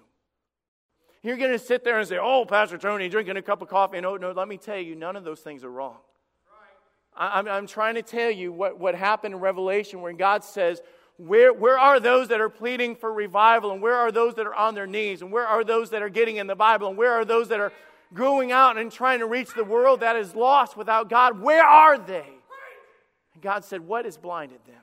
You're 1.23 1.37
going 1.37 1.51
to 1.51 1.59
sit 1.59 1.83
there 1.83 1.97
and 1.97 2.07
say, 2.07 2.19
Oh, 2.21 2.45
Pastor 2.45 2.77
Tony, 2.77 3.09
drinking 3.09 3.37
a 3.37 3.41
cup 3.41 3.61
of 3.61 3.69
coffee. 3.69 3.99
No, 4.01 4.17
no, 4.17 4.31
let 4.31 4.47
me 4.47 4.57
tell 4.57 4.77
you, 4.77 4.95
none 4.95 5.15
of 5.15 5.23
those 5.23 5.39
things 5.39 5.63
are 5.63 5.71
wrong. 5.71 5.97
I'm, 7.17 7.47
I'm 7.47 7.67
trying 7.67 7.95
to 7.95 8.01
tell 8.01 8.29
you 8.29 8.51
what, 8.51 8.77
what 8.77 8.93
happened 8.93 9.35
in 9.35 9.39
Revelation 9.39 10.01
when 10.01 10.17
God 10.17 10.43
says, 10.43 10.81
where, 11.17 11.53
where 11.53 11.79
are 11.79 11.99
those 12.01 12.27
that 12.27 12.41
are 12.41 12.49
pleading 12.49 12.95
for 12.97 13.11
revival? 13.11 13.71
And 13.71 13.81
where 13.81 13.95
are 13.95 14.11
those 14.11 14.35
that 14.35 14.45
are 14.45 14.53
on 14.53 14.75
their 14.75 14.85
knees? 14.85 15.21
And 15.21 15.31
where 15.31 15.47
are 15.47 15.63
those 15.63 15.91
that 15.91 16.01
are 16.01 16.09
getting 16.09 16.35
in 16.35 16.47
the 16.47 16.55
Bible? 16.55 16.89
And 16.89 16.97
where 16.97 17.13
are 17.13 17.23
those 17.23 17.47
that 17.47 17.59
are 17.61 17.71
going 18.15 18.51
out 18.51 18.77
and 18.77 18.91
trying 18.91 19.19
to 19.19 19.27
reach 19.27 19.53
the 19.53 19.63
world 19.63 19.99
that 19.99 20.15
is 20.15 20.33
lost 20.33 20.75
without 20.75 21.09
God? 21.09 21.39
Where 21.39 21.63
are 21.63 21.97
they? 21.97 22.25
And 23.33 23.43
God 23.43 23.63
said, 23.63 23.81
What 23.81 24.05
has 24.05 24.17
blinded 24.17 24.65
them? 24.65 24.81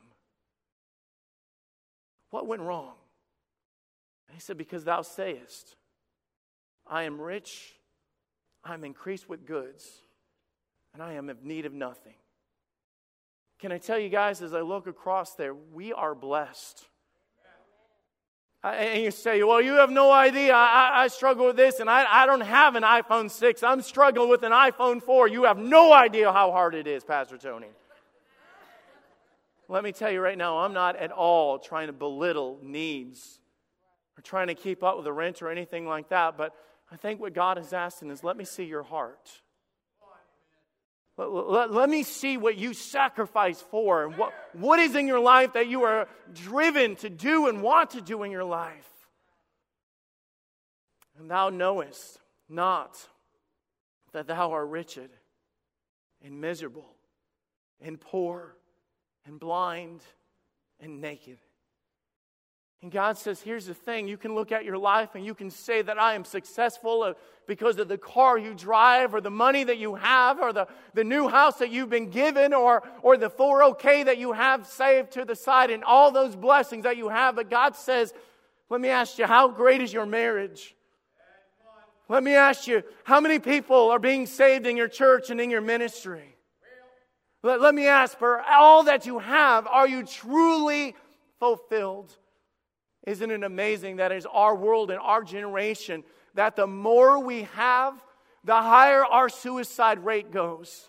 What 2.31 2.47
went 2.47 2.63
wrong? 2.63 2.93
And 4.29 4.37
he 4.37 4.41
said, 4.41 4.57
Because 4.57 4.85
thou 4.85 5.03
sayest, 5.03 5.75
I 6.87 7.03
am 7.03 7.21
rich, 7.21 7.75
I 8.65 8.75
am 8.75 8.85
increased 8.85 9.29
with 9.29 9.47
goods, 9.47 10.03
and 10.95 11.03
I 11.03 11.15
am 11.15 11.29
of 11.29 11.45
need 11.45 11.67
of 11.67 11.73
nothing. 11.73 12.15
Can 13.59 13.73
I 13.73 13.79
tell 13.79 13.99
you 13.99 14.09
guys, 14.09 14.43
as 14.43 14.55
I 14.55 14.61
look 14.61 14.87
across 14.87 15.35
there, 15.35 15.55
we 15.55 15.93
are 15.93 16.15
blessed. 16.15 16.85
And 18.65 19.03
you 19.03 19.11
say, 19.11 19.43
well, 19.43 19.61
you 19.61 19.73
have 19.75 19.91
no 19.91 20.13
idea. 20.13 20.55
I, 20.55 21.03
I, 21.03 21.09
struggle 21.09 21.47
with 21.47 21.57
this, 21.57 21.81
and 21.81 21.91
I, 21.91 22.07
I 22.09 22.27
don't 22.27 22.43
have 22.43 22.77
an 22.77 22.85
iPhone 22.85 23.29
6. 23.29 23.63
I'm 23.65 23.83
struggling 23.83 24.29
with 24.29 24.45
an 24.45 24.53
iPhone 24.53 25.03
4. 25.03 25.27
You 25.27 25.45
have 25.45 25.59
no 25.59 25.93
idea 25.93 26.33
how 26.33 26.53
hard 26.53 26.77
it 26.77 26.87
is, 26.87 27.03
Pastor 27.03 27.39
Tony. 27.39 27.67
Let 29.69 29.83
me 29.83 29.91
tell 29.91 30.13
you 30.13 30.21
right 30.21 30.39
now, 30.39 30.59
I'm 30.59 30.73
not 30.73 30.95
at 30.97 31.11
all 31.11 31.59
trying 31.59 31.89
to 31.89 31.93
belittle 31.93 32.61
needs 32.63 33.41
or 34.17 34.23
trying 34.23 34.49
to 34.49 34.55
keep 34.55 34.85
up 34.85 34.97
with 34.97 35.07
the 35.07 35.13
rent 35.13 35.43
or 35.43 35.51
anything 35.51 35.87
like 35.87 36.11
that, 36.11 36.37
but 36.37 36.55
I 36.91 36.97
think 36.97 37.21
what 37.21 37.33
God 37.33 37.59
is 37.59 37.73
asking 37.73 38.11
is 38.11 38.23
let 38.23 38.37
me 38.37 38.45
see 38.45 38.65
your 38.65 38.83
heart. 38.83 39.41
Let, 41.31 41.73
let, 41.73 41.89
me 41.91 42.03
see 42.03 42.37
what 42.37 42.57
you 42.57 42.75
sacrifice 42.75 43.61
for 43.61 44.05
and 44.05 44.17
what, 44.17 44.33
what 44.53 44.79
is 44.79 44.95
in 44.95 45.07
your 45.07 45.21
life 45.21 45.55
that 45.55 45.69
you 45.69 45.83
are 45.83 46.09
driven 46.35 46.97
to 46.97 47.11
do 47.11 47.49
and 47.49 47.63
want 47.63 47.91
to 47.91 48.01
do 48.01 48.23
in 48.23 48.31
your 48.31 48.45
life. 48.45 48.89
And 51.19 51.31
thou 51.31 51.51
knowest 51.51 52.19
not 52.49 52.99
that 54.13 54.27
thou 54.27 54.53
art 54.53 54.69
wretched 54.69 55.11
and 56.25 56.41
miserable 56.41 56.89
and 57.81 58.01
poor 58.01 58.57
and 59.27 59.39
blind 59.39 60.03
and 60.81 61.01
naked. 61.01 61.39
And 62.83 62.91
God 62.91 63.17
says, 63.17 63.41
here's 63.41 63.67
the 63.67 63.75
thing 63.75 64.09
you 64.09 64.17
can 64.17 64.35
look 64.35 64.51
at 64.51 64.65
your 64.65 64.77
life 64.77 65.15
and 65.15 65.25
you 65.25 65.35
can 65.35 65.51
say 65.51 65.83
that 65.83 66.01
I 66.01 66.15
am 66.15 66.25
successful 66.25 67.05
uh, 67.05 67.15
because 67.47 67.79
of 67.79 67.87
the 67.87 67.97
car 67.97 68.37
you 68.37 68.55
drive 68.55 69.15
or 69.15 69.21
the 69.21 69.31
money 69.31 69.63
that 69.63 69.79
you 69.79 69.95
have 69.95 70.41
or 70.41 70.53
the, 70.53 70.67
the 70.93 71.05
new 71.05 71.29
house 71.29 71.59
that 71.59 71.71
you've 71.71 71.91
been 71.91 72.11
given 72.11 72.53
or, 72.53 72.83
or 73.03 73.17
the 73.17 73.31
401k 73.31 74.07
that 74.07 74.19
you 74.19 74.33
have 74.33 74.67
saved 74.67 75.13
to 75.13 75.25
the 75.25 75.37
side 75.37 75.71
and 75.71 75.85
all 75.85 76.11
those 76.11 76.35
blessings 76.35 76.83
that 76.83 76.97
you 76.97 77.09
have. 77.09 77.37
But 77.37 77.49
God 77.49 77.77
says, 77.77 78.13
Let 78.69 78.81
me 78.81 78.89
ask 78.89 79.17
you, 79.17 79.27
how 79.27 79.49
great 79.49 79.81
is 79.81 79.93
your 79.93 80.07
marriage? 80.07 80.75
Let 82.09 82.25
me 82.25 82.35
ask 82.35 82.67
you, 82.67 82.83
how 83.05 83.21
many 83.21 83.39
people 83.39 83.91
are 83.91 84.01
being 84.01 84.27
saved 84.27 84.67
in 84.67 84.77
your 84.77 84.89
church 84.89 85.31
and 85.31 85.41
in 85.41 85.51
your 85.51 85.61
ministry? 85.61 86.35
Let, 87.45 87.61
let 87.61 87.75
me 87.75 87.87
ask, 87.87 88.19
for 88.19 88.43
all 88.43 88.83
that 88.85 89.07
you 89.07 89.21
have, 89.21 89.69
are 89.69 89.89
you 89.89 90.05
truly 90.05 90.97
fulfilled? 91.39 92.15
Isn't 93.07 93.31
it 93.31 93.43
amazing 93.43 93.97
that 93.97 94.13
is 94.13 94.27
our 94.27 94.55
world 94.55 94.91
and 94.91 95.01
our 95.01 95.25
generation 95.25 96.05
that 96.35 96.57
the 96.57 96.67
more 96.67 97.19
we 97.19 97.43
have, 97.55 97.95
the 98.45 98.55
higher 98.55 99.05
our 99.05 99.29
suicide 99.29 100.05
rate 100.05 100.31
goes, 100.31 100.89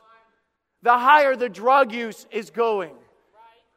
the 0.81 0.97
higher 0.97 1.35
the 1.35 1.49
drug 1.49 1.91
use 1.91 2.27
is 2.31 2.49
going. 2.49 2.93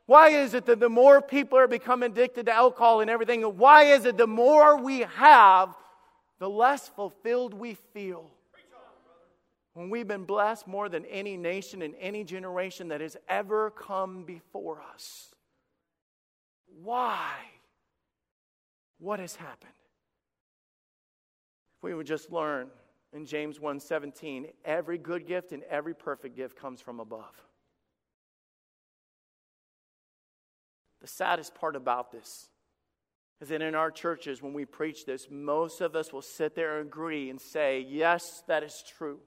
Why 0.06 0.28
is 0.28 0.54
it 0.54 0.66
that 0.66 0.80
the 0.80 0.88
more 0.88 1.20
people 1.20 1.58
are 1.58 1.66
becoming 1.66 2.12
addicted 2.12 2.46
to 2.46 2.52
alcohol 2.52 3.00
and 3.00 3.10
everything, 3.10 3.42
why 3.42 3.84
is 3.84 4.04
it 4.04 4.16
the 4.16 4.26
more 4.26 4.80
we 4.80 5.00
have, 5.00 5.74
the 6.38 6.48
less 6.48 6.88
fulfilled 6.90 7.54
we 7.54 7.74
feel? 7.92 8.30
When 9.74 9.90
we've 9.90 10.08
been 10.08 10.24
blessed 10.24 10.66
more 10.66 10.88
than 10.88 11.04
any 11.06 11.36
nation 11.36 11.82
in 11.82 11.94
any 11.96 12.24
generation 12.24 12.88
that 12.88 13.00
has 13.00 13.16
ever 13.28 13.70
come 13.70 14.24
before 14.24 14.80
us. 14.94 15.34
Why? 16.82 17.34
What 18.98 19.20
has 19.20 19.36
happened? 19.36 19.72
If 21.76 21.82
we 21.82 21.94
would 21.94 22.06
just 22.06 22.32
learn 22.32 22.70
in 23.12 23.26
James 23.26 23.58
1:17, 23.58 24.52
every 24.64 24.98
good 24.98 25.26
gift 25.26 25.52
and 25.52 25.62
every 25.64 25.94
perfect 25.94 26.36
gift 26.36 26.56
comes 26.56 26.80
from 26.80 27.00
above. 27.00 27.42
The 31.00 31.06
saddest 31.06 31.54
part 31.54 31.76
about 31.76 32.10
this 32.10 32.48
is 33.40 33.50
that 33.50 33.60
in 33.60 33.74
our 33.74 33.90
churches, 33.90 34.42
when 34.42 34.54
we 34.54 34.64
preach 34.64 35.04
this, 35.04 35.28
most 35.30 35.80
of 35.80 35.94
us 35.94 36.12
will 36.12 36.22
sit 36.22 36.54
there 36.54 36.78
and 36.78 36.88
agree 36.88 37.28
and 37.28 37.40
say, 37.40 37.80
Yes, 37.80 38.42
that 38.48 38.62
is 38.62 38.82
true. 38.96 39.20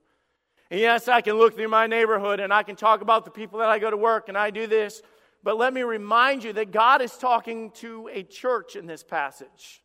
And 0.72 0.80
yes, 0.80 1.08
I 1.08 1.22
can 1.22 1.36
look 1.36 1.56
through 1.56 1.68
my 1.68 1.88
neighborhood 1.88 2.40
and 2.40 2.54
I 2.54 2.64
can 2.64 2.76
talk 2.76 3.02
about 3.02 3.26
the 3.26 3.32
people 3.32 3.60
that 3.60 3.70
I 3.70 3.80
go 3.80 3.90
to 3.90 3.98
work 3.98 4.30
and 4.30 4.38
I 4.38 4.52
do 4.52 4.68
this. 4.68 5.02
But 5.44 5.58
let 5.58 5.74
me 5.74 5.82
remind 5.84 6.44
you 6.44 6.54
that 6.54 6.72
God 6.72 7.02
is 7.02 7.16
talking 7.18 7.72
to 7.76 8.10
a 8.12 8.24
church 8.24 8.76
in 8.76 8.86
this 8.86 9.04
passage. 9.04 9.82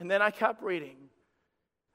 And 0.00 0.10
then 0.10 0.22
I 0.22 0.30
kept 0.30 0.62
reading. 0.62 0.96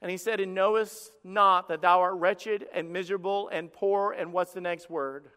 And 0.02 0.10
he 0.10 0.18
said, 0.18 0.40
And 0.40 0.54
knowest 0.54 1.12
not 1.24 1.68
that 1.70 1.82
thou 1.82 2.02
art 2.02 2.16
wretched 2.16 2.66
and 2.74 2.92
miserable 2.92 3.50
and 3.50 3.72
poor, 3.72 4.12
and 4.12 4.34
what's 4.34 4.54
the 4.54 4.62
next 4.62 4.90
word? 4.90 5.28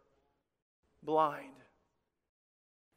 Blind. 1.03 1.53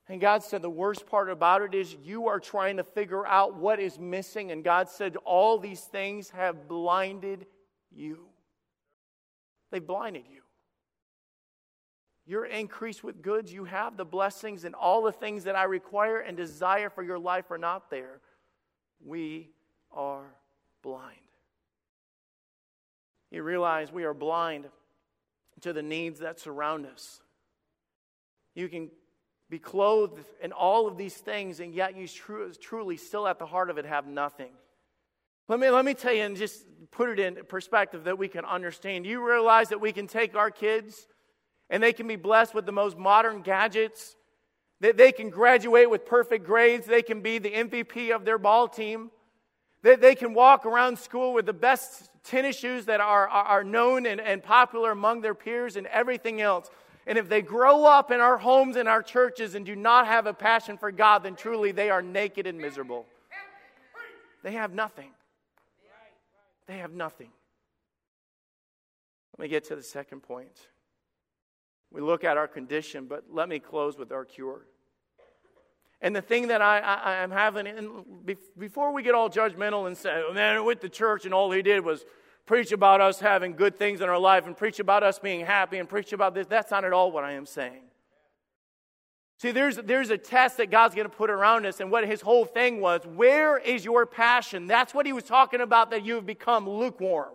And 0.09 0.21
God 0.21 0.43
said, 0.43 0.61
The 0.61 0.69
worst 0.69 1.05
part 1.07 1.29
about 1.29 1.61
it 1.61 1.73
is 1.73 1.95
you 2.03 2.27
are 2.27 2.39
trying 2.39 2.77
to 2.77 2.83
figure 2.83 3.25
out 3.25 3.55
what 3.55 3.79
is 3.79 3.99
missing. 3.99 4.51
And 4.51 4.63
God 4.63 4.89
said, 4.89 5.17
All 5.25 5.57
these 5.57 5.81
things 5.81 6.29
have 6.29 6.67
blinded 6.67 7.45
you. 7.91 8.27
They've 9.71 9.85
blinded 9.85 10.23
you. 10.31 10.41
You're 12.27 12.45
increased 12.45 13.05
with 13.05 13.21
goods. 13.21 13.53
You 13.53 13.63
have 13.63 13.95
the 13.95 14.03
blessings, 14.03 14.65
and 14.65 14.75
all 14.75 15.01
the 15.01 15.13
things 15.13 15.45
that 15.45 15.55
I 15.55 15.63
require 15.63 16.19
and 16.19 16.35
desire 16.35 16.89
for 16.89 17.01
your 17.01 17.17
life 17.17 17.49
are 17.51 17.57
not 17.57 17.89
there. 17.89 18.19
We 19.03 19.49
are 19.93 20.25
blind. 20.83 21.15
You 23.31 23.43
realize 23.43 23.91
we 23.91 24.03
are 24.03 24.13
blind 24.13 24.65
to 25.61 25.71
the 25.71 25.81
needs 25.81 26.19
that 26.19 26.39
surround 26.39 26.85
us. 26.85 27.21
You 28.55 28.67
can 28.67 28.89
be 29.49 29.59
clothed 29.59 30.19
in 30.41 30.51
all 30.51 30.87
of 30.87 30.97
these 30.97 31.15
things, 31.15 31.61
and 31.61 31.73
yet 31.73 31.95
you 31.95 32.07
truly, 32.07 32.97
still 32.97 33.25
at 33.25 33.39
the 33.39 33.45
heart 33.45 33.69
of 33.69 33.77
it, 33.77 33.85
have 33.85 34.05
nothing. 34.05 34.51
Let 35.47 35.61
me, 35.61 35.69
let 35.69 35.85
me 35.85 35.93
tell 35.93 36.13
you 36.13 36.23
and 36.23 36.35
just 36.35 36.65
put 36.91 37.09
it 37.09 37.19
in 37.19 37.45
perspective 37.45 38.03
that 38.03 38.17
we 38.17 38.27
can 38.27 38.43
understand. 38.43 39.05
You 39.05 39.25
realize 39.25 39.69
that 39.69 39.79
we 39.79 39.93
can 39.93 40.07
take 40.07 40.35
our 40.35 40.51
kids 40.51 41.07
and 41.69 41.81
they 41.81 41.93
can 41.93 42.07
be 42.07 42.15
blessed 42.15 42.53
with 42.53 42.65
the 42.65 42.71
most 42.71 42.97
modern 42.97 43.41
gadgets, 43.41 44.15
that 44.79 44.97
they 44.97 45.11
can 45.11 45.29
graduate 45.29 45.89
with 45.89 46.05
perfect 46.05 46.45
grades, 46.45 46.85
they 46.85 47.01
can 47.01 47.21
be 47.21 47.39
the 47.39 47.51
MVP 47.51 48.15
of 48.15 48.25
their 48.25 48.37
ball 48.37 48.67
team, 48.67 49.11
that 49.83 50.01
they 50.01 50.15
can 50.15 50.33
walk 50.33 50.65
around 50.65 50.97
school 50.99 51.33
with 51.33 51.45
the 51.45 51.53
best 51.53 52.09
tennis 52.23 52.57
shoes 52.57 52.85
that 52.85 52.99
are, 52.99 53.27
are, 53.27 53.45
are 53.45 53.63
known 53.63 54.05
and, 54.05 54.21
and 54.21 54.43
popular 54.43 54.91
among 54.91 55.21
their 55.21 55.33
peers 55.33 55.75
and 55.75 55.87
everything 55.87 56.41
else. 56.41 56.69
And 57.05 57.17
if 57.17 57.29
they 57.29 57.41
grow 57.41 57.85
up 57.85 58.11
in 58.11 58.19
our 58.19 58.37
homes 58.37 58.75
and 58.75 58.87
our 58.87 59.01
churches 59.01 59.55
and 59.55 59.65
do 59.65 59.75
not 59.75 60.07
have 60.07 60.27
a 60.27 60.33
passion 60.33 60.77
for 60.77 60.91
God, 60.91 61.23
then 61.23 61.35
truly 61.35 61.71
they 61.71 61.89
are 61.89 62.01
naked 62.01 62.45
and 62.45 62.59
miserable. 62.59 63.05
They 64.43 64.51
have 64.53 64.73
nothing. 64.73 65.11
They 66.67 66.79
have 66.79 66.91
nothing. 66.91 67.29
Let 69.37 69.43
me 69.43 69.47
get 69.49 69.65
to 69.65 69.75
the 69.75 69.83
second 69.83 70.21
point. 70.21 70.67
We 71.91 72.01
look 72.01 72.23
at 72.23 72.37
our 72.37 72.47
condition, 72.47 73.05
but 73.05 73.25
let 73.31 73.47
me 73.47 73.59
close 73.59 73.97
with 73.97 74.11
our 74.11 74.25
cure. 74.25 74.65
And 76.01 76.15
the 76.15 76.21
thing 76.21 76.49
that 76.49 76.61
I, 76.61 76.79
I, 76.79 77.15
am 77.15 77.31
having, 77.31 77.65
and 77.65 77.89
before 78.57 78.93
we 78.93 79.01
get 79.01 79.15
all 79.15 79.29
judgmental 79.29 79.87
and 79.87 79.97
say, 79.97 80.23
oh, 80.27 80.33
man, 80.33 80.63
with 80.63 80.79
the 80.79 80.89
church 80.89 81.25
and 81.25 81.33
all 81.33 81.49
he 81.51 81.63
did 81.63 81.83
was 81.83 82.05
preach 82.45 82.71
about 82.71 83.01
us 83.01 83.19
having 83.19 83.53
good 83.53 83.77
things 83.77 84.01
in 84.01 84.09
our 84.09 84.19
life 84.19 84.45
and 84.45 84.55
preach 84.55 84.79
about 84.79 85.01
us 85.01 85.17
being 85.17 85.45
happy 85.45 85.79
and 85.79 85.89
preach 85.89 86.13
about 86.13 86.35
this. 86.35 86.45
That's 86.45 86.69
not 86.69 86.85
at 86.85 86.93
all 86.93 87.11
what 87.11 87.23
I 87.23 87.33
am 87.33 87.47
saying. 87.47 87.81
See, 89.39 89.51
there's, 89.51 89.77
there's 89.77 90.09
a 90.09 90.17
test 90.17 90.57
that 90.57 90.71
God's 90.71 90.95
going 90.95 91.09
to 91.09 91.15
put 91.15 91.29
around 91.29 91.65
us, 91.65 91.79
and 91.79 91.91
what 91.91 92.07
his 92.07 92.21
whole 92.21 92.45
thing 92.45 92.79
was 92.79 93.01
where 93.05 93.57
is 93.57 93.85
your 93.85 94.05
passion? 94.05 94.65
That's 94.65 94.93
what 94.93 95.05
he 95.05 95.13
was 95.13 95.23
talking 95.23 95.61
about, 95.61 95.91
that 95.91 96.03
you've 96.05 96.25
become 96.25 96.67
lukewarm. 96.67 97.33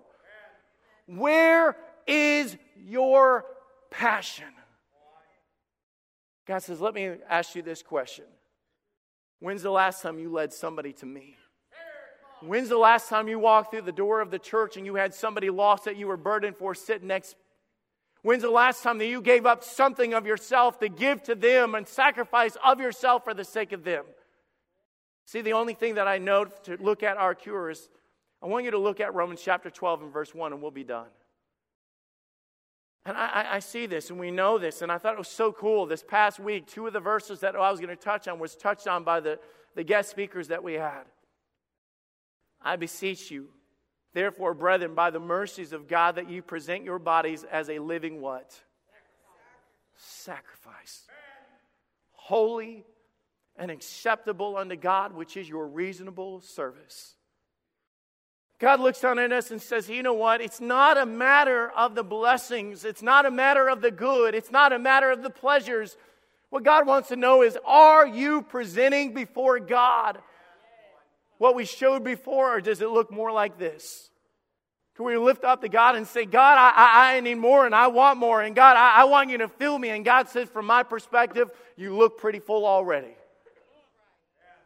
Where 1.06 1.76
is 2.06 2.56
your 2.76 3.44
passion? 3.92 4.52
God 6.46 6.58
says, 6.60 6.80
Let 6.80 6.94
me 6.94 7.12
ask 7.28 7.54
you 7.54 7.62
this 7.62 7.82
question 7.82 8.24
When's 9.38 9.62
the 9.62 9.70
last 9.70 10.02
time 10.02 10.18
you 10.18 10.32
led 10.32 10.52
somebody 10.52 10.92
to 10.94 11.06
me? 11.06 11.36
When's 12.40 12.68
the 12.68 12.78
last 12.78 13.08
time 13.08 13.28
you 13.28 13.38
walked 13.38 13.70
through 13.70 13.82
the 13.82 13.92
door 13.92 14.20
of 14.20 14.32
the 14.32 14.38
church 14.38 14.76
and 14.76 14.84
you 14.84 14.96
had 14.96 15.14
somebody 15.14 15.48
lost 15.48 15.84
that 15.84 15.96
you 15.96 16.08
were 16.08 16.16
burdened 16.16 16.56
for 16.56 16.74
sitting 16.74 17.06
next? 17.06 17.36
When's 18.22 18.42
the 18.42 18.50
last 18.50 18.82
time 18.82 18.98
that 18.98 19.06
you 19.06 19.20
gave 19.20 19.46
up 19.46 19.62
something 19.62 20.14
of 20.14 20.26
yourself 20.26 20.78
to 20.80 20.88
give 20.88 21.22
to 21.24 21.34
them 21.34 21.74
and 21.74 21.86
sacrifice 21.86 22.56
of 22.64 22.80
yourself 22.80 23.24
for 23.24 23.34
the 23.34 23.44
sake 23.44 23.72
of 23.72 23.84
them? 23.84 24.04
See, 25.26 25.40
the 25.40 25.52
only 25.52 25.74
thing 25.74 25.94
that 25.94 26.08
I 26.08 26.18
know 26.18 26.46
to 26.64 26.76
look 26.80 27.02
at 27.02 27.16
our 27.16 27.34
cure 27.34 27.70
is 27.70 27.88
I 28.42 28.46
want 28.46 28.64
you 28.64 28.72
to 28.72 28.78
look 28.78 29.00
at 29.00 29.14
Romans 29.14 29.40
chapter 29.42 29.70
12 29.70 30.02
and 30.02 30.12
verse 30.12 30.34
1, 30.34 30.52
and 30.52 30.60
we'll 30.60 30.72
be 30.72 30.84
done. 30.84 31.06
And 33.04 33.16
I, 33.16 33.46
I, 33.54 33.58
see 33.58 33.86
this, 33.86 34.10
and 34.10 34.20
we 34.20 34.30
know 34.30 34.58
this, 34.58 34.80
and 34.80 34.92
I 34.92 34.98
thought 34.98 35.14
it 35.14 35.18
was 35.18 35.26
so 35.26 35.50
cool. 35.50 35.86
This 35.86 36.04
past 36.04 36.38
week, 36.38 36.68
two 36.68 36.86
of 36.86 36.92
the 36.92 37.00
verses 37.00 37.40
that 37.40 37.56
I 37.56 37.68
was 37.68 37.80
going 37.80 37.90
to 37.90 37.96
touch 37.96 38.28
on 38.28 38.38
was 38.38 38.54
touched 38.54 38.86
on 38.86 39.02
by 39.02 39.18
the, 39.18 39.40
the 39.74 39.82
guest 39.82 40.10
speakers 40.10 40.48
that 40.48 40.62
we 40.62 40.74
had. 40.74 41.02
I 42.60 42.76
beseech 42.76 43.28
you, 43.28 43.48
therefore, 44.14 44.54
brethren, 44.54 44.94
by 44.94 45.10
the 45.10 45.18
mercies 45.18 45.72
of 45.72 45.88
God, 45.88 46.14
that 46.14 46.30
you 46.30 46.42
present 46.42 46.84
your 46.84 47.00
bodies 47.00 47.44
as 47.50 47.68
a 47.68 47.80
living 47.80 48.20
what? 48.20 48.54
Sacrifice. 49.96 51.06
Holy 52.12 52.84
and 53.56 53.68
acceptable 53.68 54.56
unto 54.56 54.76
God, 54.76 55.12
which 55.12 55.36
is 55.36 55.48
your 55.48 55.66
reasonable 55.66 56.40
service. 56.40 57.16
God 58.62 58.78
looks 58.78 59.00
down 59.00 59.18
at 59.18 59.32
us 59.32 59.50
and 59.50 59.60
says, 59.60 59.88
You 59.88 60.04
know 60.04 60.14
what? 60.14 60.40
It's 60.40 60.60
not 60.60 60.96
a 60.96 61.04
matter 61.04 61.68
of 61.70 61.96
the 61.96 62.04
blessings. 62.04 62.84
It's 62.84 63.02
not 63.02 63.26
a 63.26 63.30
matter 63.30 63.68
of 63.68 63.80
the 63.80 63.90
good. 63.90 64.36
It's 64.36 64.52
not 64.52 64.72
a 64.72 64.78
matter 64.78 65.10
of 65.10 65.24
the 65.24 65.30
pleasures. 65.30 65.96
What 66.48 66.62
God 66.62 66.86
wants 66.86 67.08
to 67.08 67.16
know 67.16 67.42
is, 67.42 67.58
Are 67.64 68.06
you 68.06 68.42
presenting 68.42 69.14
before 69.14 69.58
God 69.58 70.18
what 71.38 71.56
we 71.56 71.64
showed 71.64 72.04
before, 72.04 72.56
or 72.56 72.60
does 72.60 72.80
it 72.80 72.88
look 72.88 73.10
more 73.10 73.32
like 73.32 73.58
this? 73.58 74.10
Can 74.94 75.06
we 75.06 75.16
lift 75.16 75.42
up 75.42 75.62
to 75.62 75.68
God 75.68 75.96
and 75.96 76.06
say, 76.06 76.24
God, 76.24 76.56
I, 76.56 76.70
I, 76.70 77.16
I 77.16 77.20
need 77.20 77.38
more 77.38 77.66
and 77.66 77.74
I 77.74 77.88
want 77.88 78.20
more, 78.20 78.42
and 78.42 78.54
God, 78.54 78.76
I, 78.76 79.00
I 79.00 79.04
want 79.06 79.30
you 79.30 79.38
to 79.38 79.48
fill 79.48 79.76
me? 79.76 79.88
And 79.88 80.04
God 80.04 80.28
says, 80.28 80.48
from 80.48 80.66
my 80.66 80.84
perspective, 80.84 81.50
you 81.76 81.96
look 81.96 82.16
pretty 82.16 82.38
full 82.38 82.64
already. 82.64 83.16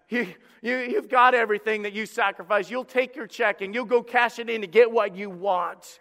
You, 0.09 0.27
you, 0.63 0.77
you've 0.77 1.09
got 1.09 1.35
everything 1.35 1.83
that 1.83 1.93
you 1.93 2.07
sacrifice. 2.07 2.71
You'll 2.71 2.85
take 2.85 3.17
your 3.17 3.27
check 3.27 3.61
and 3.61 3.75
you'll 3.75 3.85
go 3.85 4.03
cash 4.03 4.39
it 4.39 4.49
in 4.49 4.61
to 4.61 4.67
get 4.67 4.91
what 4.91 5.17
you 5.17 5.31
want. 5.31 5.99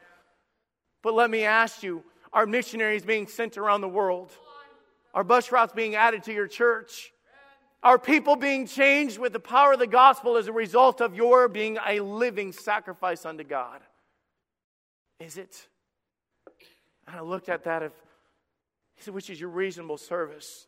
But 1.01 1.13
let 1.13 1.29
me 1.29 1.43
ask 1.43 1.83
you 1.83 2.03
our 2.33 2.45
missionaries 2.45 3.03
being 3.03 3.27
sent 3.27 3.57
around 3.57 3.81
the 3.81 3.87
world, 3.87 4.31
our 5.13 5.23
bus 5.23 5.51
routes 5.51 5.73
being 5.73 5.95
added 5.95 6.23
to 6.23 6.33
your 6.33 6.47
church, 6.47 7.11
are 7.81 7.99
people 7.99 8.35
being 8.35 8.65
changed 8.65 9.19
with 9.19 9.31
the 9.31 9.39
power 9.39 9.73
of 9.73 9.79
the 9.79 9.87
gospel 9.87 10.37
as 10.37 10.47
a 10.47 10.51
result 10.51 11.01
of 11.01 11.15
your 11.15 11.47
being 11.47 11.77
a 11.87 11.99
living 11.99 12.51
sacrifice 12.51 13.25
unto 13.25 13.43
God? 13.43 13.79
Is 15.19 15.37
it? 15.37 15.67
And 17.07 17.15
I 17.15 17.21
looked 17.21 17.47
at 17.47 17.65
that. 17.65 17.83
If, 17.83 17.91
he 18.95 19.03
said, 19.03 19.13
which 19.13 19.29
is 19.29 19.39
your 19.39 19.49
reasonable 19.49 19.97
service? 19.97 20.65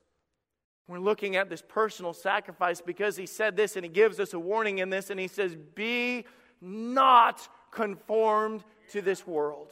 We're 0.88 1.00
looking 1.00 1.36
at 1.36 1.50
this 1.50 1.62
personal 1.62 2.14
sacrifice 2.14 2.80
because 2.80 3.18
he 3.18 3.26
said 3.26 3.58
this 3.58 3.76
and 3.76 3.84
he 3.84 3.90
gives 3.90 4.20
us 4.20 4.34
a 4.34 4.40
warning 4.40 4.80
in 4.80 4.90
this 4.90 5.10
and 5.10 5.20
he 5.20 5.28
says, 5.28 5.56
Be 5.76 6.26
not 6.62 7.48
conformed 7.72 8.64
to 8.92 9.02
this 9.02 9.28
world. 9.28 9.72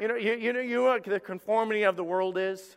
You 0.00 0.08
know, 0.08 0.14
you, 0.14 0.34
you, 0.34 0.52
know, 0.52 0.60
you 0.60 0.76
know 0.76 0.84
what 0.84 1.04
the 1.04 1.20
conformity 1.20 1.82
of 1.82 1.96
the 1.96 2.04
world 2.04 2.38
is? 2.38 2.76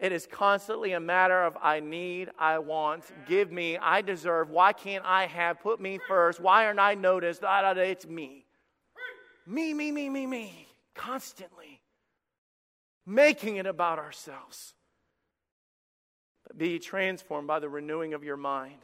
It 0.00 0.12
is 0.12 0.26
constantly 0.26 0.92
a 0.92 1.00
matter 1.00 1.44
of 1.44 1.56
I 1.62 1.80
need, 1.80 2.30
I 2.38 2.58
want, 2.58 3.04
give 3.26 3.52
me, 3.52 3.78
I 3.78 4.02
deserve, 4.02 4.50
why 4.50 4.72
can't 4.72 5.04
I 5.04 5.26
have, 5.26 5.60
put 5.60 5.80
me 5.80 5.98
first, 6.08 6.40
why 6.40 6.66
aren't 6.66 6.80
I 6.80 6.94
noticed? 6.94 7.42
It's 7.44 8.06
me. 8.06 8.44
Me, 9.46 9.74
me, 9.74 9.92
me, 9.92 10.08
me, 10.08 10.26
me. 10.26 10.68
Constantly. 10.94 11.80
Making 13.06 13.56
it 13.56 13.66
about 13.66 13.98
ourselves. 13.98 14.73
Be 16.56 16.78
transformed 16.78 17.48
by 17.48 17.58
the 17.58 17.68
renewing 17.68 18.14
of 18.14 18.22
your 18.22 18.36
mind, 18.36 18.78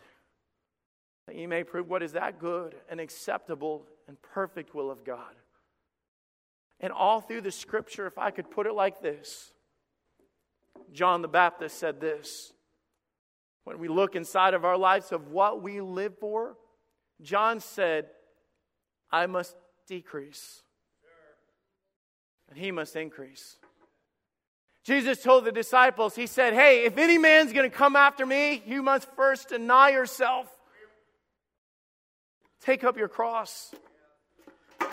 that 1.26 1.36
you 1.36 1.46
may 1.46 1.62
prove 1.62 1.88
what 1.88 2.02
is 2.02 2.12
that 2.12 2.38
good 2.40 2.74
and 2.88 3.00
acceptable 3.00 3.86
and 4.08 4.20
perfect 4.20 4.74
will 4.74 4.90
of 4.90 5.04
God. 5.04 5.34
And 6.80 6.92
all 6.92 7.20
through 7.20 7.42
the 7.42 7.52
scripture, 7.52 8.06
if 8.06 8.18
I 8.18 8.30
could 8.30 8.50
put 8.50 8.66
it 8.66 8.72
like 8.72 9.00
this, 9.00 9.52
John 10.92 11.22
the 11.22 11.28
Baptist 11.28 11.78
said 11.78 12.00
this. 12.00 12.52
When 13.64 13.78
we 13.78 13.86
look 13.86 14.16
inside 14.16 14.54
of 14.54 14.64
our 14.64 14.78
lives 14.78 15.12
of 15.12 15.28
what 15.28 15.62
we 15.62 15.80
live 15.80 16.18
for, 16.18 16.56
John 17.22 17.60
said, 17.60 18.06
I 19.12 19.26
must 19.26 19.54
decrease, 19.86 20.62
and 22.48 22.58
he 22.58 22.70
must 22.72 22.96
increase. 22.96 23.56
Jesus 24.90 25.22
told 25.22 25.44
the 25.44 25.52
disciples, 25.52 26.16
He 26.16 26.26
said, 26.26 26.52
Hey, 26.52 26.84
if 26.84 26.98
any 26.98 27.16
man's 27.16 27.52
going 27.52 27.70
to 27.70 27.74
come 27.74 27.94
after 27.94 28.26
me, 28.26 28.60
you 28.66 28.82
must 28.82 29.06
first 29.14 29.50
deny 29.50 29.90
yourself, 29.90 30.48
take 32.60 32.82
up 32.82 32.96
your 32.96 33.06
cross, 33.06 33.72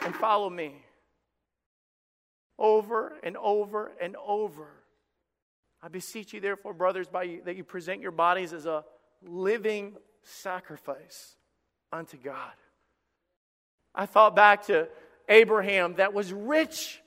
and 0.05 0.15
follow 0.15 0.51
me. 0.51 0.75
Over 2.59 3.13
and 3.23 3.35
over 3.37 3.91
and 3.99 4.15
over. 4.23 4.67
I 5.81 5.87
beseech 5.87 6.31
you, 6.31 6.41
therefore, 6.41 6.75
brothers, 6.75 7.07
by 7.07 7.23
you, 7.23 7.41
that 7.45 7.55
you 7.55 7.63
present 7.63 7.99
your 7.99 8.11
bodies 8.11 8.53
as 8.53 8.67
a 8.67 8.85
living 9.23 9.95
sacrifice 10.21 11.35
unto 11.91 12.17
God. 12.17 12.53
I 13.95 14.05
thought 14.05 14.35
back 14.35 14.67
to 14.67 14.89
Abraham 15.27 15.95
that 15.95 16.13
was 16.13 16.31
rich. 16.31 17.01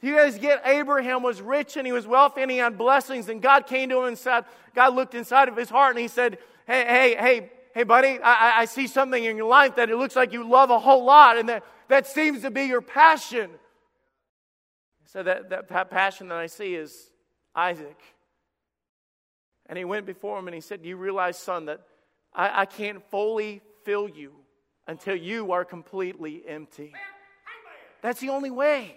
Do 0.00 0.08
you 0.08 0.16
guys 0.16 0.38
get 0.38 0.62
Abraham 0.64 1.22
was 1.22 1.42
rich 1.42 1.76
and 1.76 1.86
he 1.86 1.92
was 1.92 2.06
wealthy 2.06 2.42
and 2.42 2.50
he 2.50 2.56
had 2.56 2.78
blessings, 2.78 3.28
and 3.28 3.42
God 3.42 3.66
came 3.66 3.90
to 3.90 3.98
him 3.98 4.04
and 4.04 4.18
said, 4.18 4.44
God 4.74 4.94
looked 4.94 5.14
inside 5.14 5.48
of 5.48 5.56
his 5.56 5.68
heart 5.68 5.94
and 5.94 6.00
he 6.00 6.08
said, 6.08 6.38
Hey, 6.66 6.84
hey, 6.86 7.16
hey, 7.16 7.50
hey, 7.74 7.82
buddy, 7.82 8.18
I, 8.22 8.60
I 8.60 8.64
see 8.64 8.86
something 8.86 9.22
in 9.22 9.36
your 9.36 9.48
life 9.48 9.76
that 9.76 9.90
it 9.90 9.96
looks 9.96 10.16
like 10.16 10.32
you 10.32 10.48
love 10.48 10.70
a 10.70 10.78
whole 10.78 11.04
lot, 11.04 11.36
and 11.36 11.48
that, 11.48 11.64
that 11.88 12.06
seems 12.06 12.42
to 12.42 12.50
be 12.50 12.62
your 12.62 12.80
passion. 12.80 13.50
So 15.06 15.22
that, 15.24 15.50
that 15.50 15.90
passion 15.90 16.28
that 16.28 16.38
I 16.38 16.46
see 16.46 16.74
is 16.74 17.10
Isaac. 17.54 18.00
And 19.66 19.76
he 19.76 19.84
went 19.84 20.06
before 20.06 20.38
him 20.38 20.48
and 20.48 20.54
he 20.54 20.60
said, 20.60 20.82
Do 20.82 20.88
you 20.88 20.96
realize, 20.96 21.36
son, 21.36 21.66
that 21.66 21.80
I, 22.32 22.62
I 22.62 22.66
can't 22.66 23.02
fully 23.10 23.60
fill 23.84 24.08
you 24.08 24.32
until 24.86 25.16
you 25.16 25.52
are 25.52 25.64
completely 25.64 26.42
empty? 26.46 26.92
That's 28.02 28.20
the 28.20 28.30
only 28.30 28.50
way. 28.50 28.96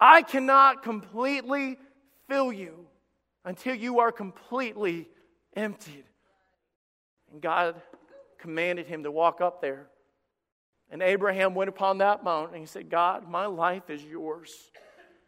I 0.00 0.22
cannot 0.22 0.82
completely 0.82 1.78
fill 2.28 2.52
you 2.52 2.86
until 3.44 3.74
you 3.74 4.00
are 4.00 4.10
completely 4.10 5.08
emptied. 5.54 6.04
And 7.32 7.40
God 7.40 7.80
commanded 8.38 8.86
him 8.86 9.02
to 9.02 9.10
walk 9.10 9.40
up 9.40 9.60
there. 9.60 9.86
And 10.90 11.02
Abraham 11.02 11.54
went 11.54 11.68
upon 11.68 11.98
that 11.98 12.24
mountain 12.24 12.54
and 12.54 12.62
he 12.62 12.66
said, 12.66 12.90
God, 12.90 13.28
my 13.28 13.46
life 13.46 13.90
is 13.90 14.02
yours. 14.02 14.70